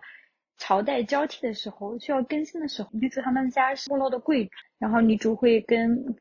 [0.60, 2.90] 朝代交替的时候，需要更新的时候。
[2.94, 6.16] 女主他们家是没落的贵族，然后女主会跟。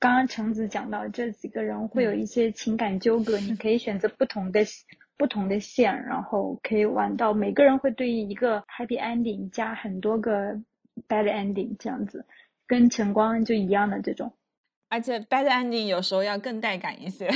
[0.00, 4.64] 刚刚橙子讲到这几个人会有一些情感纠葛，你可以选择不同的
[5.18, 10.54] 不同的线，然后可以玩到每个人会对应一个 happy ending 加很多个
[11.06, 12.24] bad ending 这样子，
[12.66, 14.32] 跟晨光就一样的这种，
[14.88, 17.30] 而且 bad ending 有时候要更带感一些。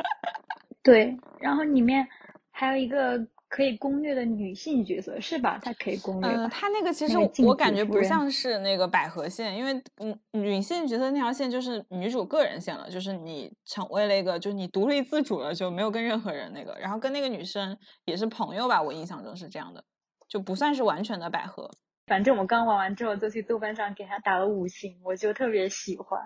[0.84, 2.06] 对，然后里面
[2.50, 3.26] 还有一个。
[3.48, 5.58] 可以攻略的女性角色是吧？
[5.62, 6.30] 她可以攻略。
[6.30, 19.82] 嗯，她那个其实我感觉不像是那个百合线，因为嗯，女性角色那条线就是女主个人线了，就是你成为了一个，就是你独立自主了，就没有跟任何人那个，然后跟那个女生也是朋友吧，我印象中是这样的，
[20.28, 21.70] 就不算是完全的百合。
[22.06, 26.20] 反正我刚玩完之后，就去豆瓣上给她打了五星，我就特别喜欢。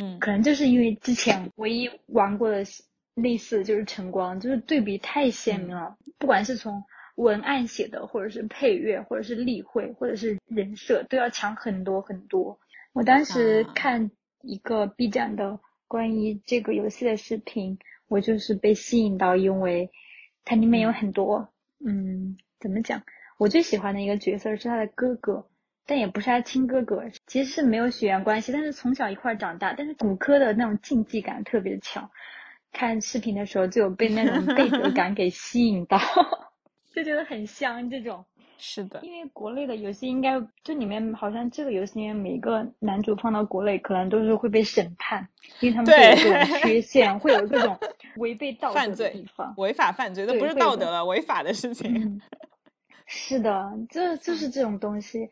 [0.00, 2.64] 嗯，可能就是因为之前唯一玩过的。
[3.14, 5.96] 类似就是晨光，就是对比太鲜明了。
[6.18, 6.84] 不管是从
[7.16, 12.58] 文案写的，或者是配乐，或者是例会，或者是人设，都要强很多很多。
[12.92, 19.90] 我当时看一个 B 站的关于这个游戏的视频，我就是被吸引到，因为
[20.44, 21.52] 它里面有很多，
[21.84, 23.02] 嗯，怎么讲？
[23.38, 25.48] 我最喜欢的一个角色是他的哥哥，
[25.84, 32.10] 但也不是他亲哥哥，其实是没有血缘关系，但是从小一块长大，但是骨科的那种竞技感特别强。
[32.72, 35.98] 看视频的时候就有被那种背 德感给吸引到，
[36.94, 38.24] 就觉得很香这种。
[38.64, 47.76] 是的，因为国内的游戏应该这里面好像这个游戏里面每个男主放到国内可能都是会被审判，因为他们会有这种缺陷，会有各种
[48.18, 52.20] 违背道德的地方，违法犯罪都不是道德了，违法的事情。
[53.06, 55.28] 是的，这就是这种东西，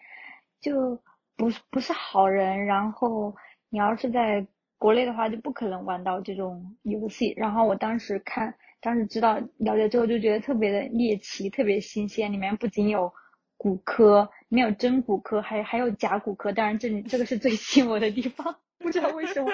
[0.60, 1.00] 就
[1.36, 2.66] 不不是好人。
[2.66, 3.32] 然后
[3.68, 4.44] 你要是在
[4.80, 7.32] 国内的话，就不可能玩到这种游戏。
[7.36, 8.52] 然后我当时看。
[8.82, 12.32] 当时知道了解之后就觉得特别的猎奇，特别新鲜。
[12.32, 13.12] 里面不仅有
[13.58, 16.50] 骨科，没有真骨科，还还有假骨科。
[16.50, 19.52] 当然，这里这个是最吸引我的地方，不知道为什么。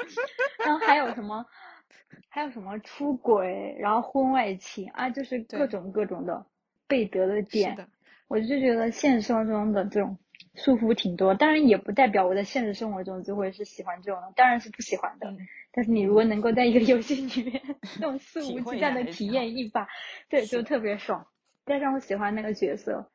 [0.65, 1.45] 然后还有什么，
[2.29, 6.47] 还有什么出轨，然后婚外情啊，就是各种各种的
[6.87, 7.77] 背德的点。
[8.29, 10.17] 我就觉得现实生活中的这种
[10.57, 15.33] 束缚挺多，当然也不代表我在现实生活中就会是喜欢这种的，当然是不喜欢的。
[15.73, 17.62] 但是你如果能够在一个游戏里面
[18.01, 19.87] 那种肆 无忌惮的体验一把，
[20.29, 21.27] 对，就特别爽。
[21.66, 23.11] 加上我喜欢那个角色，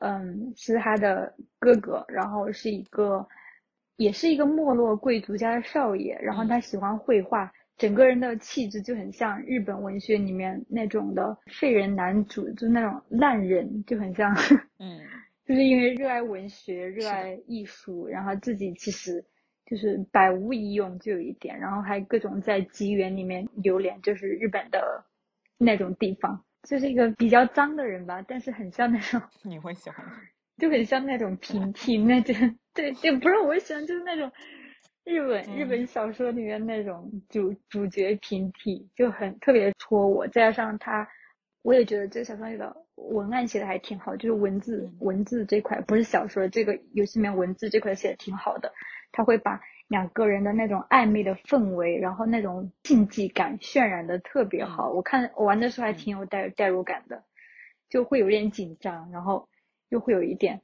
[0.00, 3.26] 嗯，是他的哥哥，然后是一个，
[3.96, 14.34] 也是一个没落贵族家的少爷，然后他喜欢绘画，整个人的气质就很像日本文学里面那种的废人男主，就那种烂人，就很像，
[14.78, 15.00] 嗯，
[15.52, 19.24] 就是因为热爱文学、热爱艺术，然后自己其实。
[19.64, 25.02] 就是百无一用，就有一点，然后还各种在机缘里面流连，就是日本的
[25.56, 30.04] 那种地方，就是一个比较脏的人吧，但是很像那种 你会喜欢，
[30.58, 32.34] 就很像那种平 替那种，
[32.74, 34.30] 对，也不是我喜欢，就是那种
[35.04, 41.08] 日本日本小说里面那种主主角平替，就很特别戳我，再加上他，
[41.62, 48.72] 我也觉得这个小说里的文案写的还挺好，就是文字文字这块不是小说，这个游戏里面文字这块写的挺好的。
[49.10, 54.90] 他会把两个人的那种暧昧的氛围，然后那种竞技感渲染的特别好。
[54.90, 57.22] 我看我玩的时候还挺有代代入感的，
[57.90, 59.48] 就会有点紧张，然后
[59.90, 60.62] 又会有一点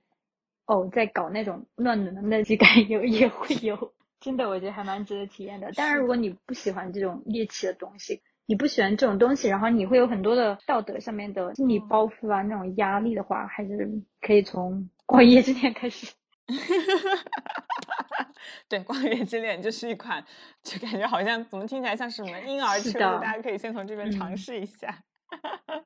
[0.66, 3.92] 哦，在搞那种乱伦的那种感有也会有。
[4.20, 5.70] 真的，我觉得还蛮值得体验的。
[5.72, 13.86] 当然，如果你不喜欢这种猎奇的东西，你不喜欢这种东西，然后你会有很多的道德上面的心理包袱啊，那种压力的话，还是
[14.22, 16.10] 可以从《光夜之恋》开始。
[18.66, 20.24] 对，《光月之恋》就是一款，
[20.62, 24.88] 就感觉好像怎么听起来像什么婴儿车，大家可以先从这边尝试一下。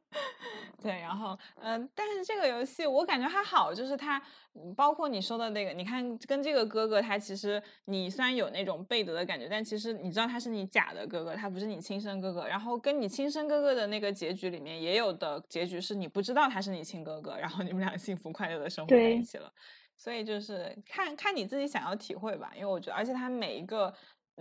[0.83, 4.21] 对，然后嗯，但是这个游戏我感觉还好，就是它
[4.77, 12.47] 包括你说的那个，你看跟这个哥哥，他其实你虽然有那种背德的感觉，但其实你知道他是你假的哥哥，他不是你亲生哥哥。
[12.49, 19.53] 然后跟你亲生哥哥的那个结局里面也有的结局是你不知道他是你亲哥哥，然后你们俩幸福快乐的生活在一起了。
[19.97, 23.93] 所以就是看看你自己想要体会吧，因为我觉得，而且他每一个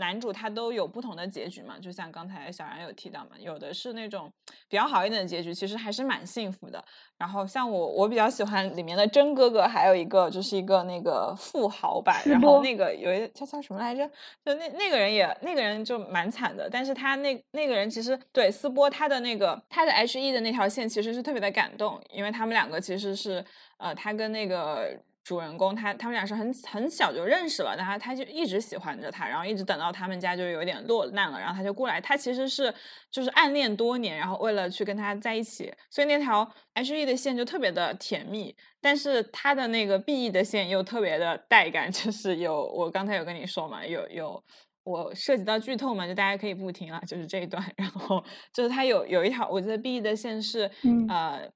[0.02, 4.30] 男主他都有不同的结局嘛，就像刚才小然有提到嘛，有的是那种
[4.68, 6.84] 比较好一点的结局，其实还是蛮幸福的。
[7.20, 14.06] 然后像我，我比较喜欢里面的真哥哥，还有一个就是一个那个富豪版，然后那个有一叫叫什么来着？
[14.44, 23.46] 就那那个人也那个人就蛮惨的，但是他那那个人其实对斯波他的那个他的 H E 的那条线其实是特别的感动，因为他们两个其实是
[23.78, 25.00] 呃他跟那个。
[25.24, 32.02] 主人公他他们俩是很很小就认识了，然后他就一直喜欢着他，然后一直等到他们家就有点落难了，然后他就过来。
[32.02, 32.74] 他其实是
[33.12, 38.56] 就是暗恋多年，然后为了去跟他在一起，所以那条 H E 的线就特别的甜蜜。
[38.82, 44.44] 但是他的那个 B E 的线又特别的带感，就是有我刚才有跟你说嘛，有有
[44.84, 47.64] 我涉及到剧透嘛，就大家可以不听了，就是这一段。
[47.78, 50.70] 然后就是他有有一条，我觉得 B E 的线是
[51.08, 51.48] 呃。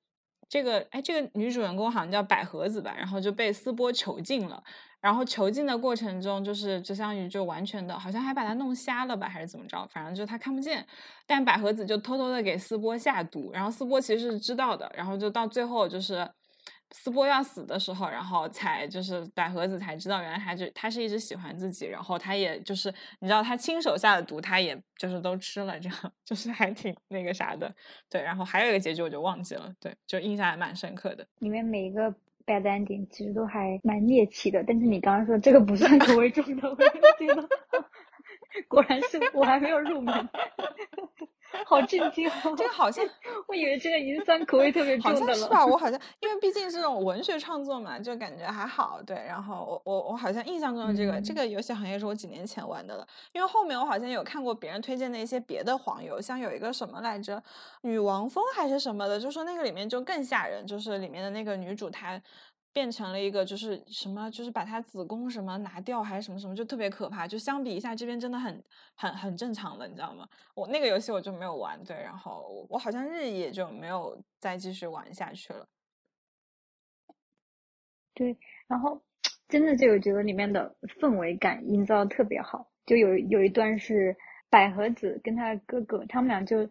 [0.48, 4.64] 这个哎，这个女主人公好像叫百合子吧，然后就被斯波囚禁了。
[5.02, 9.86] 然后囚禁的过程中，就是就相当于就完全的，好像还把她弄瞎了吧，还是怎么着？
[9.88, 10.86] 反正就她看不见。
[11.28, 14.92] 但百合子就偷偷的给斯波下毒，然后斯波其实是知道的。
[14.96, 16.28] 然后就到最后就是。
[16.98, 27.70] 斯波要死的时候，然后才就是百合子才知道，原来他就他是一直喜欢自己，然后他也就是你知道他亲手下的毒，他也就是都吃了，这样 就是还挺那个啥的，
[28.10, 28.22] 对。
[28.22, 31.28] 然后还有一个结局我就忘记了，对，就印象还蛮深刻的。
[31.40, 32.10] 里面每一个
[32.46, 37.50] bad ending 其实都还蛮猎奇的，但是你刚刚说这个不算 口味重的，我觉得
[38.68, 40.14] 果然是我还没有入门。
[41.66, 42.30] 好震惊！
[42.58, 43.06] 这个好像，
[43.48, 45.26] 我以为这个已经算口味特别重的了。
[45.26, 45.66] 好像是吧？
[45.66, 49.02] 我好像因为毕竟是这种文学创作嘛，就感觉还好。
[49.02, 57.42] 对，然后我我我好像印象中的这个这个游戏好像也是我几年前玩的了，因为后面我好像有看过别人推荐的一些别的黄油，像有一个什么来着，
[57.84, 62.22] 女王蜂还是什么的，就说那个里面就更吓人，就是里面的那个女主她。
[62.76, 67.26] 变成了一个就是什么，就是把她子宫什么拿掉还是什么什么，就特别可怕。
[67.26, 68.62] 就相比一下，这边真的很
[68.96, 70.28] 很很正常的，你知道吗？
[70.54, 75.66] 我那个游戏我就没有玩，对，然后我好像日也就没有再继续玩下去了。
[78.14, 79.02] 对，然后
[79.48, 84.14] 真的就我觉得里面的氛围感营造特别好，就有有一段是
[84.50, 86.70] 百合子跟他哥哥，他们俩就。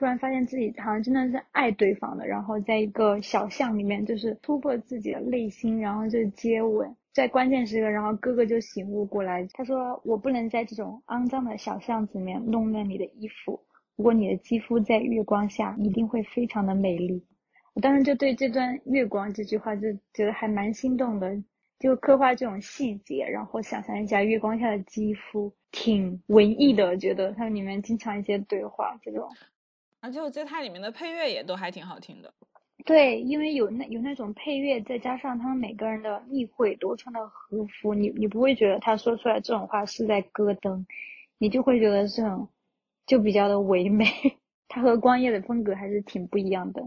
[0.00, 13.60] 突然发现自己好像真的是爱对方的，然后在一个小巷里面，就是突破自己的内心，然后就接吻，在关键时刻，然后哥哥就醒悟过来，他说：“我不能在这种肮脏的小巷子里面弄乱你的衣服，
[13.94, 17.22] 不过你的肌肤在月光下一定会非常的美丽。”
[17.76, 21.36] 我当时就对这段月光这句话就觉得还蛮心动的，
[21.78, 29.28] 就刻画这种细节，然后想象一下月光下的肌肤，挺文艺的，觉得它里面经常一些对话这种。
[30.00, 32.32] 而且我记得它里面的配乐也都还挺好听的。
[32.86, 40.84] 对，因为有那有那种配乐，再加上他们每个人的密会都穿的和服，你你不会觉得他说出来这种话是在咯噔，
[41.38, 42.48] 你就会觉得这种
[43.06, 44.06] 就比较的唯美。
[44.68, 46.82] 他和光夜的风格还是挺不一样的。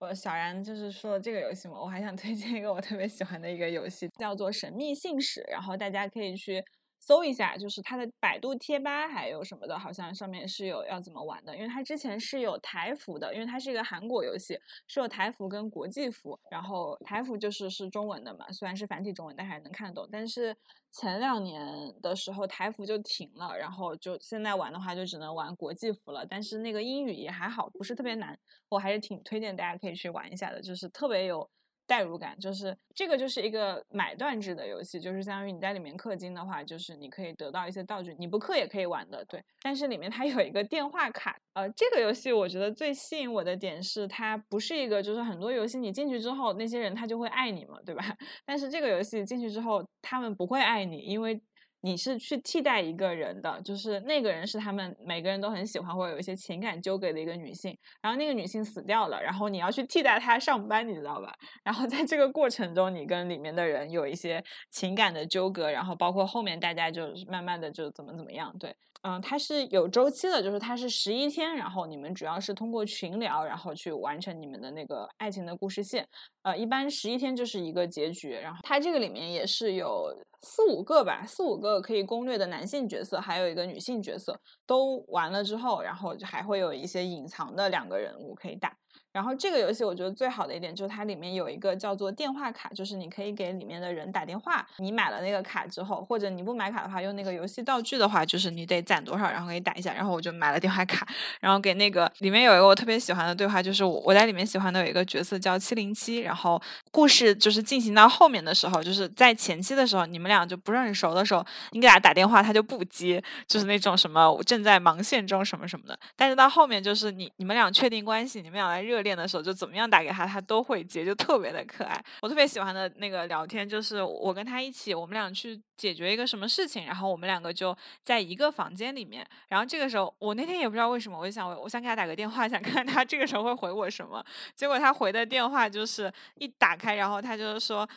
[0.00, 6.62] 我小然就是说这个游戏嘛，我还想推荐一个我特别喜欢的一个游戏，叫做《神秘信使》，然后大家可以去。
[7.00, 11.56] 搜一下，就是它的百度贴吧还有什么的，好像上面是有要怎么玩的。
[11.56, 16.38] 因为它之前是有台服的，因为它是一个韩国游戏，是有台服跟国际服。
[16.50, 20.08] 然后台服就是是中文的嘛，虽然是繁体中文，但还能看懂。
[20.10, 20.56] 但是
[20.90, 21.64] 前两年
[22.02, 26.26] 的时候台服就停了，然后就现在玩的话就只能玩国际服了。
[26.26, 28.38] 但是那个英语也还好，不是特别难，
[28.68, 31.48] 我还是挺推荐大家可以去玩一下的，就是特别有。
[31.88, 39.42] 代入感就是这个，就是一个买断制的游戏，就是相当于你在里面氪金的话，就是你可以得到一些道具，你不氪也可以玩的，对。
[39.62, 48.04] 但是里面它有一个电话卡，呃，这个游戏我觉得最吸引我的点是它不是一个，就是很多游戏你进去之后那些人他就会爱你嘛，对吧？
[48.44, 51.40] 但是这个游戏进去之后他们不会爱你，因为。
[51.80, 61.32] 你是去替代一个人的，就是那个人是他们每个人都很喜欢或者有一些情感纠葛的一个女性，然后那个女性死掉了，然后你要去替代她上班，你知道吧？
[61.62, 68.74] 然后在这个过程中，你跟里面的人有一些情感的纠葛，然后包括后面大家就慢慢的就怎么怎么样，对。
[69.02, 76.06] 嗯，它是有周期的，就是它是十一天，然后你们主要是通过群聊，然后去完成你们的那个爱情的故事线。
[76.42, 78.30] 呃，一般十一天就是一个结局。
[78.32, 88.76] 然后它这个里面也是有四五个吧，四五个可以攻略的男性角色，还有一个女性角色，都完了之后，然后还会有一些隐藏的两个人物可以打。
[89.12, 94.66] 然后这个游戏我觉得最好的一点就是它里面有一个叫做电话卡，就是你可以给里面的人打电话。
[94.78, 99.92] 你买了那个卡之后，或者你不买卡的话，用那个游戏道具的话，就是你得攒多少，然后给打一下。
[99.94, 101.06] 然后我就买了电话卡，
[101.40, 106.18] 然后给那个里面有一个我特别喜欢的对话，就是我我在里面喜欢的有一个角色叫七零七。
[106.18, 115.98] 然后故事就是进行到后面的时候，就是在前期的时候，你们俩就不是很熟的时候，你给他打电话他就不接，就是那种什么正在忙线中什么什么的。
[116.14, 119.18] 但是到后面就是你你们俩确定关系，你们俩在热恋。
[119.18, 122.00] 的时候就怎么样打给他，他都会接，就特别的可爱。
[122.22, 129.26] 我特别喜欢的那个聊天，就是我跟他一起，我们俩去解决一个什么事情，然后我们两个就在一个房间里面。
[129.48, 134.24] 然后这个时候，我那天也不知道为什么，我就想，我想给他打个电话， 想看看他这个时候会回我什么。
[134.54, 137.88] 结果他回的电话就是一打开，然后他就是说。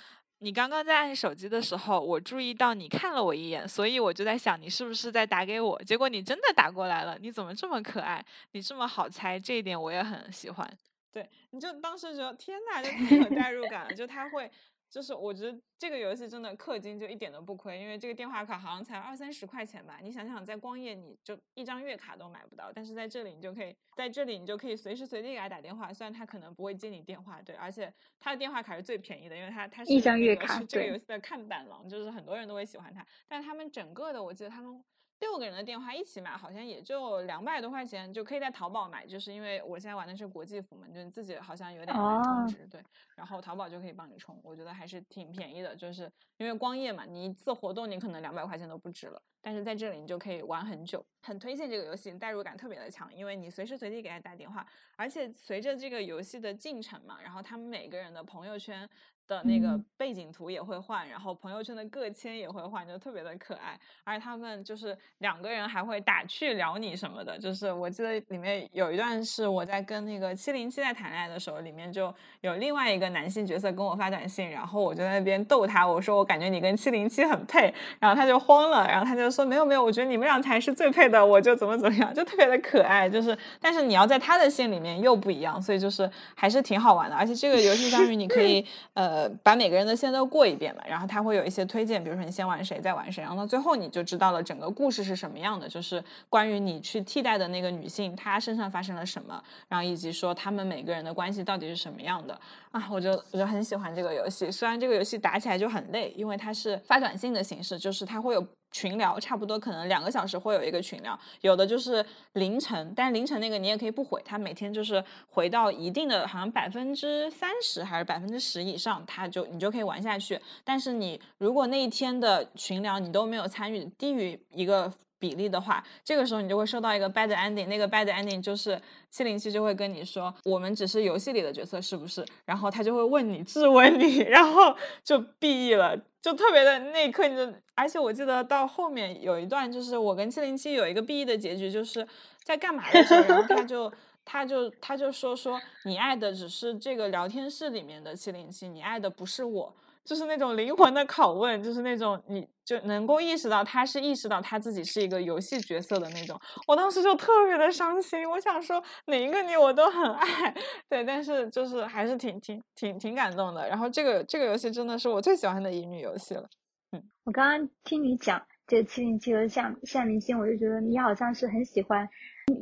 [0.43, 5.79] 你刚刚在按手机的时候，我注意到你看了我一眼，所以我就在想你是不是在打给我。
[5.83, 8.25] 结果你真的打过来了，你怎么这么可爱？
[8.53, 10.67] 你这么好猜，这一点我也很喜欢。
[11.11, 13.93] 对，你就当时觉得天呐，就太有代入感了。
[13.93, 14.49] 就他会，
[14.89, 19.99] 就是我觉得这个游戏真的氪金就一点都不亏，因为这个电话卡好像才二三十块钱吧。
[20.01, 33.05] 你想想，在光夜你就一张月卡都买不到，但是在这里你就可以在这里你就可以随时随地给他打电话，虽然他可能不会接你电话，对，而且他的电话卡是最便宜的，因为他他是一张月卡，这个游戏的看板狼，就是很多人都会喜欢他。
[33.27, 34.81] 但是他们整个的，我记得他们。
[35.21, 39.05] 六个人的电话一起买，好像也就两百多块钱，就可以在淘宝买。
[39.05, 42.83] 就是因为我现在玩的是国际服嘛，就自己好像有点难充值，对。
[43.15, 45.75] 然后淘宝就可以帮你充，我觉得还是挺便宜的。
[45.75, 49.21] 就是因为光夜嘛，你一次活动你可能两百块钱都不止了。
[49.41, 54.65] 但是在这里你就可以玩很久，很推荐这个游戏，代入感特别的强，因为你随时随地给他打电话，
[54.95, 58.87] 而且随着这个游戏的进程嘛，然后他们每个人的朋友圈。
[59.27, 63.79] 的那个背景图也会换，然后朋友圈的个签也会换，就特别的可爱。
[64.03, 67.39] 而他们就是两个人还会打趣聊你什么的。
[67.39, 83.09] 就是我记得里面有一段是我在跟那个七零七在谈恋爱的时候，里面就有另外一个男性角色跟我发短信，然后我就在那边逗他，我说我感觉你跟七零七很配，然后他就慌了，然后他就说没有没有，我觉得你们俩才是最配的，我就怎么怎么样，就特别的可爱。
[83.09, 87.15] 就是但是你要在他的心里面又不一样，所以就是还是挺好玩的。
[87.15, 89.31] 而且这个游戏相当于你可以 呃。
[89.43, 102.37] 把每个人的线都过一遍嘛，然后他会有一些推荐，比如说你先玩谁，再玩谁，然后到最后你就知道了整个故事是什么样的，就是关于你去替代的那个女性，她身上发生了什么，然后以及说他们每个人的关系到底是什么样的
[102.71, 108.45] 啊，我就我就很喜欢这个游戏，虽然这个游戏打起来就很累，因为它是发短信的形式，就是它会有。
[108.71, 120.39] 群聊差不多可能两个小时会有一个群聊，有的就是凌晨，但凌晨那个你也可以不回，他每天就是回到一定的，好像百分之三十还是百分之十以上，他就你就可以玩下去。
[120.63, 124.91] 但是你如果那一天的群聊你都没有参与，低于一个
[125.21, 132.25] 比例的话，这个时候你就会收到一个 bad ending，那个 bad ending 就是七零七就会跟你说，我们只是游戏里的角色是不是？
[132.43, 135.95] 然后他就会问你质问你， 然后就 B E 了。
[136.21, 142.07] 就特别的那一刻，你就，而且我记得到后面有一段，就是我跟七零七有一个 BE 的结局，就是
[142.43, 143.91] 在干嘛的时候，然后他就，
[144.23, 149.75] 他就，他就说说你爱的只是这个聊天室里面的七零七，你爱的不是我。
[150.03, 156.39] 就是那种灵魂的拷问，就是那种你就能够意识到他是意识到他自己是一个游戏角色的那种。
[156.67, 160.53] 我当时就特别的伤心，我想说哪一个你我都很爱，
[160.89, 163.67] 对，但是就是还是挺挺挺挺感动的。
[163.69, 166.49] 然后这个这个游戏真的是我最喜欢的乙女游戏了。
[166.91, 172.09] 嗯，我刚刚听你讲这七零七和夏夏明星，我就觉得你好像是很喜欢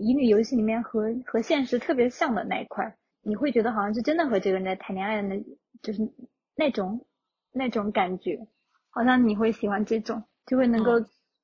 [0.01, 5.41] 乙女游戏里面和和现实特别像的那一块，你会觉得好像是真的和这个人在谈恋爱的那，
[5.81, 6.01] 就是
[6.55, 7.05] 那种。
[7.51, 8.39] 那种感觉，
[8.89, 10.93] 好像你会喜欢这种，就会能够，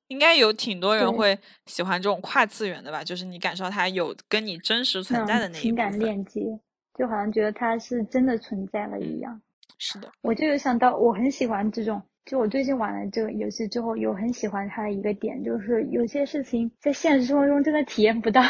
[0.08, 3.02] 应该有挺多人会喜欢这种跨次元的吧？
[3.02, 6.40] 就是你感受它有跟你真实存在的那一情感链接，
[6.94, 9.40] 就好像觉得它是真的存在了一样。
[9.78, 18.42] 是的，我就有想到，我很喜欢这种，就我最近玩了这个游戏之后，有很喜欢它的一个点，就是有些事情在现实生活中真的体验不到。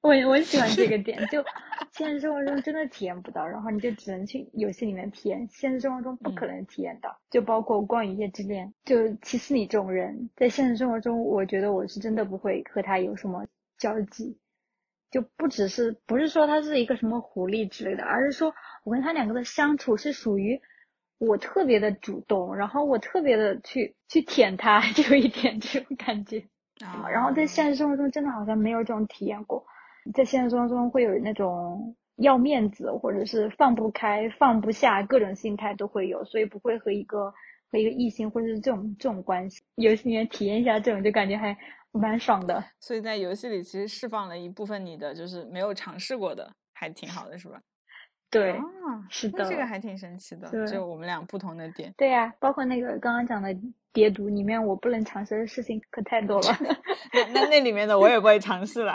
[0.02, 1.44] 我我喜欢这个点，就
[1.92, 7.14] 现实生活中真的体验不到，然后你就只能去游戏里面体验，现实生活中不可能体验到。
[7.30, 13.46] 就包括《光与夜之恋》，就其实你这种人在现实生活中，我觉得我是真的不会和他有什么
[13.76, 14.38] 交集，
[15.10, 20.58] 就不只是不是说他是一个什么狐狸之类的，而是说我跟他两个的相处是属于
[21.18, 26.42] 我特别的主动，然后我特别的去去舔他， 就有一点这种感觉。
[26.82, 29.62] 啊然后在现实生活中真的好像没有这种体验过。
[30.14, 37.32] 在现实生活中会有那种要面子，或者是放不开、放不下，各种心态都会有，所以不会和一个
[37.70, 41.56] 和一个异性或者是这种这种关系，游戏里面体验一下这种，就感觉还
[41.92, 42.62] 蛮爽的。
[42.80, 47.60] 所以在游戏里其实释放了一部分你的就是没有尝试过的，还挺好的，是吧？
[48.30, 48.54] 对，
[49.08, 51.92] 是的，这个还挺神奇的，就我们俩不同的点。
[51.96, 53.48] 对呀，包括那个刚刚讲的
[53.92, 56.56] 叠读里面，我不能尝试的事情可太多了。
[57.12, 58.94] 那那那里面的我也不会尝试了。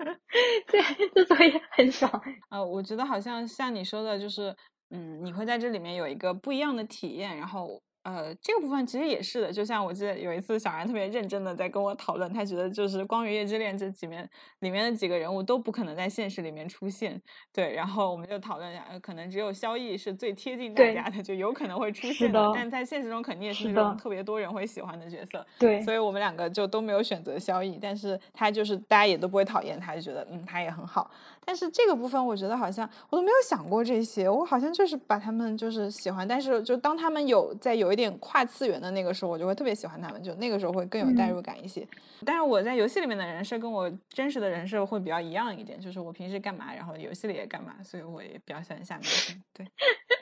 [0.68, 0.80] 对，
[1.14, 2.10] 这作业很爽。
[2.50, 4.54] 呃，我觉得好像像你说的，就是，
[4.90, 7.80] 嗯，你会在这里面有一个不一样的体验，然后。
[8.06, 14.30] 呃，这个部分其实也是的，就像我记得有一次小然特别认真的在跟我讨论，他觉得就是《光与夜之恋》这几面
[14.60, 17.20] 里面的几个人物都不可能在现实里面出现，
[17.52, 31.10] 对，然后我们就讨论一下，可能只有萧逸是最贴近大家的，就有可能会出现的，但在现实中肯定也是那种特别多人会喜欢的角色，对，所以我们两个就都没有选择萧逸，但是他就是大家也都不会讨厌他，就觉得嗯他也很好。
[31.46, 41.86] 但是这个部分，我觉得好像我都没有想过这些，我好像就是把他们就是喜欢，但是就当他们有在有一点跨次元的那个时候，我就会特别喜欢他们，就那个时候会更有代入感一些。
[42.24, 49.40] 但是我在游戏里面的人设跟我真实的人设会比较一样一点，就是我平时干嘛，然后游戏里也干嘛，所以我也比较喜欢下明星。
[49.54, 49.64] 对，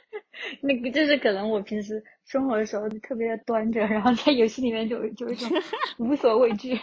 [0.61, 5.51] 那个就是可能我平时生活的时候特别的端着，然后在游戏里面就就一种
[5.97, 6.79] 无所畏惧。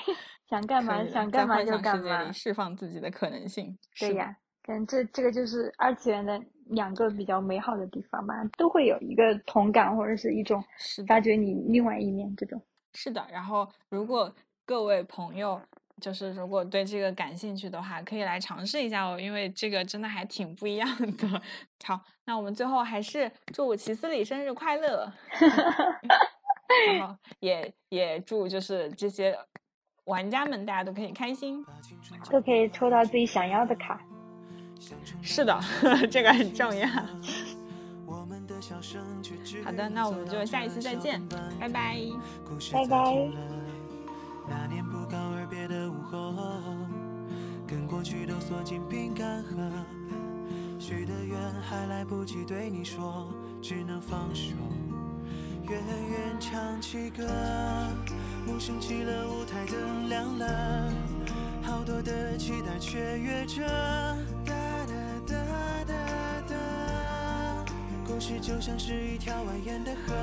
[0.51, 3.73] 想干嘛想干嘛就干嘛，释放自己的可能性。
[3.97, 4.35] 对呀，
[4.67, 10.61] 嗯，这这个就是二次元的两个比较美好的地方嘛，都会有一个同感或者是一种
[11.07, 12.61] 发掘你另外一面这种。
[12.93, 14.29] 是的，然后如果
[14.65, 15.61] 各位朋友
[16.01, 20.85] 就是如果对这个感兴趣的话，可以来尝试一下哦，因为这个真的还挺不一样
[21.15, 21.41] 的。
[21.87, 25.09] 好，那我们最后还是祝齐思礼生日快乐，
[26.97, 29.33] 然后也也祝就是这些。
[30.05, 31.63] 玩家们大家都可以开心，
[32.29, 33.99] 都可以抽到自己想要的卡。
[35.21, 35.59] 是的，
[36.09, 36.87] 这个很重要。
[39.63, 41.21] 好的，那我们就下一次再见，
[41.59, 41.97] 拜拜，
[42.71, 43.29] 拜拜。
[44.49, 46.33] 那年不告而别的午后，
[47.67, 49.55] 跟过去都锁进冰干盒，
[50.79, 53.31] 许的愿还来不及对你说，
[53.61, 54.55] 只能放手。
[55.71, 55.79] 远
[56.11, 57.23] 远唱起歌，
[58.45, 60.91] 幕升起了，舞台灯亮了，
[61.63, 63.61] 好多的期待雀跃着。
[64.45, 64.53] 哒
[64.85, 64.93] 哒
[65.25, 65.33] 哒
[65.87, 65.93] 哒
[66.49, 66.55] 哒，
[68.05, 70.13] 故事就像是一条蜿蜒的河，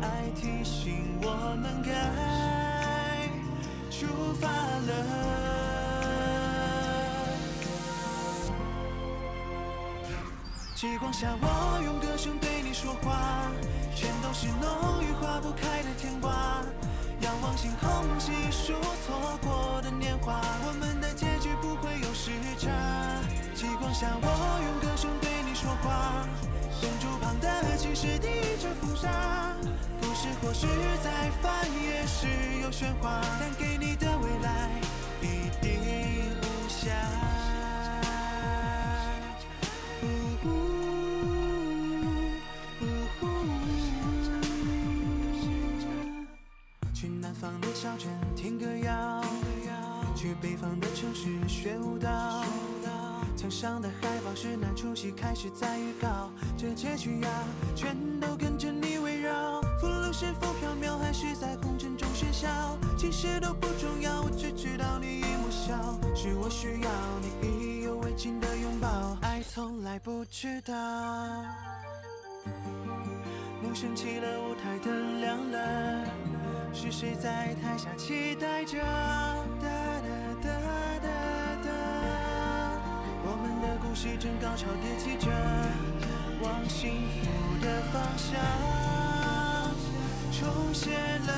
[0.00, 3.28] 爱提醒我们该
[3.90, 5.75] 出发了。
[10.76, 13.48] 极光下，我用歌声对你说话，
[13.94, 16.30] 全都是浓郁化不开的牵挂。
[17.22, 22.68] 仰望星空，细数错过的年华，我们的结局不会有时差。
[23.54, 24.28] 极光下，我
[24.68, 26.28] 用歌声对你说话，
[26.82, 28.28] 灯柱旁的骑士低
[28.60, 29.56] 着风沙，
[30.02, 30.66] 故事或许
[31.02, 32.26] 再翻页时
[32.62, 34.68] 有喧哗，但给你的未来
[53.66, 57.28] 上的海报是那出戏开始在预告，这结局呀，
[57.74, 59.60] 全都跟着你围绕。
[59.80, 62.46] 福禄是否缥缈，还是在红尘中喧嚣？
[62.96, 66.90] 其实都不重要，我只知道你一抹笑，是我需要
[67.20, 69.18] 你意犹未尽的拥抱。
[69.22, 70.72] 爱从来不知道。
[73.60, 76.06] 幕升起了，舞台灯亮了，
[76.72, 78.78] 是谁在台下期待着？
[78.78, 80.08] 哒哒
[83.96, 85.30] 们的故事正高潮迭起着，
[86.42, 88.38] 往幸福的方向
[90.30, 90.90] 重写
[91.26, 91.32] 了。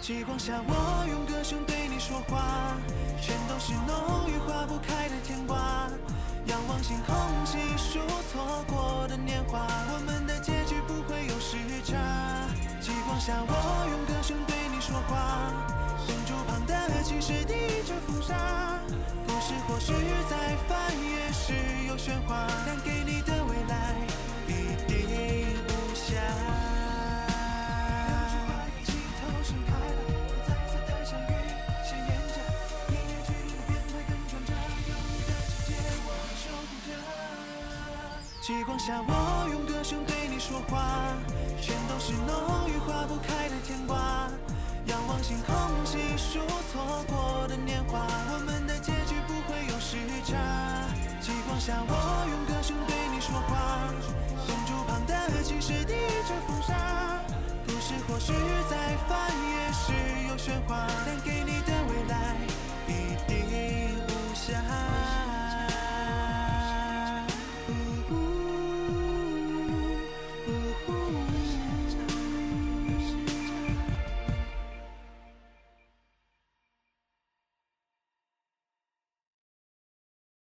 [0.00, 2.76] 极光下，我用歌声对你说话，
[3.20, 5.88] 全都是浓郁化不开的牵挂。
[6.46, 7.14] 仰望星空，
[7.46, 8.00] 细数
[8.32, 11.96] 错过的年华，我们的结局不会有时差。
[12.80, 15.52] 极光下，我用歌声对你说话，
[16.06, 18.34] 灯柱旁的骑士低着风沙，
[19.26, 19.92] 故事或许
[20.28, 21.52] 再翻也是
[21.86, 23.94] 有喧哗，但给你的未来
[24.46, 24.52] 必
[24.86, 24.94] 定
[25.68, 26.14] 无瑕。
[28.80, 30.00] 一起投身开了，
[30.46, 31.32] 彩色的相遇，
[31.84, 32.36] 鲜艳着，
[32.90, 33.30] 音乐剧
[33.66, 34.50] 变态更转折，
[34.88, 35.70] 有你的世界
[36.04, 36.08] 我
[36.42, 36.90] 守护着。
[38.40, 39.10] 极光下，我
[39.50, 41.14] 用歌声对你说话，
[41.60, 44.28] 全都是浓郁化不开的牵挂。
[44.86, 45.54] 仰望星空，
[45.84, 46.40] 细数
[46.72, 50.36] 错过的年华，我们的结局不会有时差。
[51.20, 53.88] 极光下，我用歌声对你说话。
[54.46, 55.94] 松竹旁的青石地，
[56.26, 56.74] 着风沙。
[57.64, 58.32] 故事或许
[58.68, 59.92] 再翻页时
[60.28, 62.36] 有喧哗，但给你的未来
[62.88, 62.90] 一
[63.28, 64.91] 定无瑕。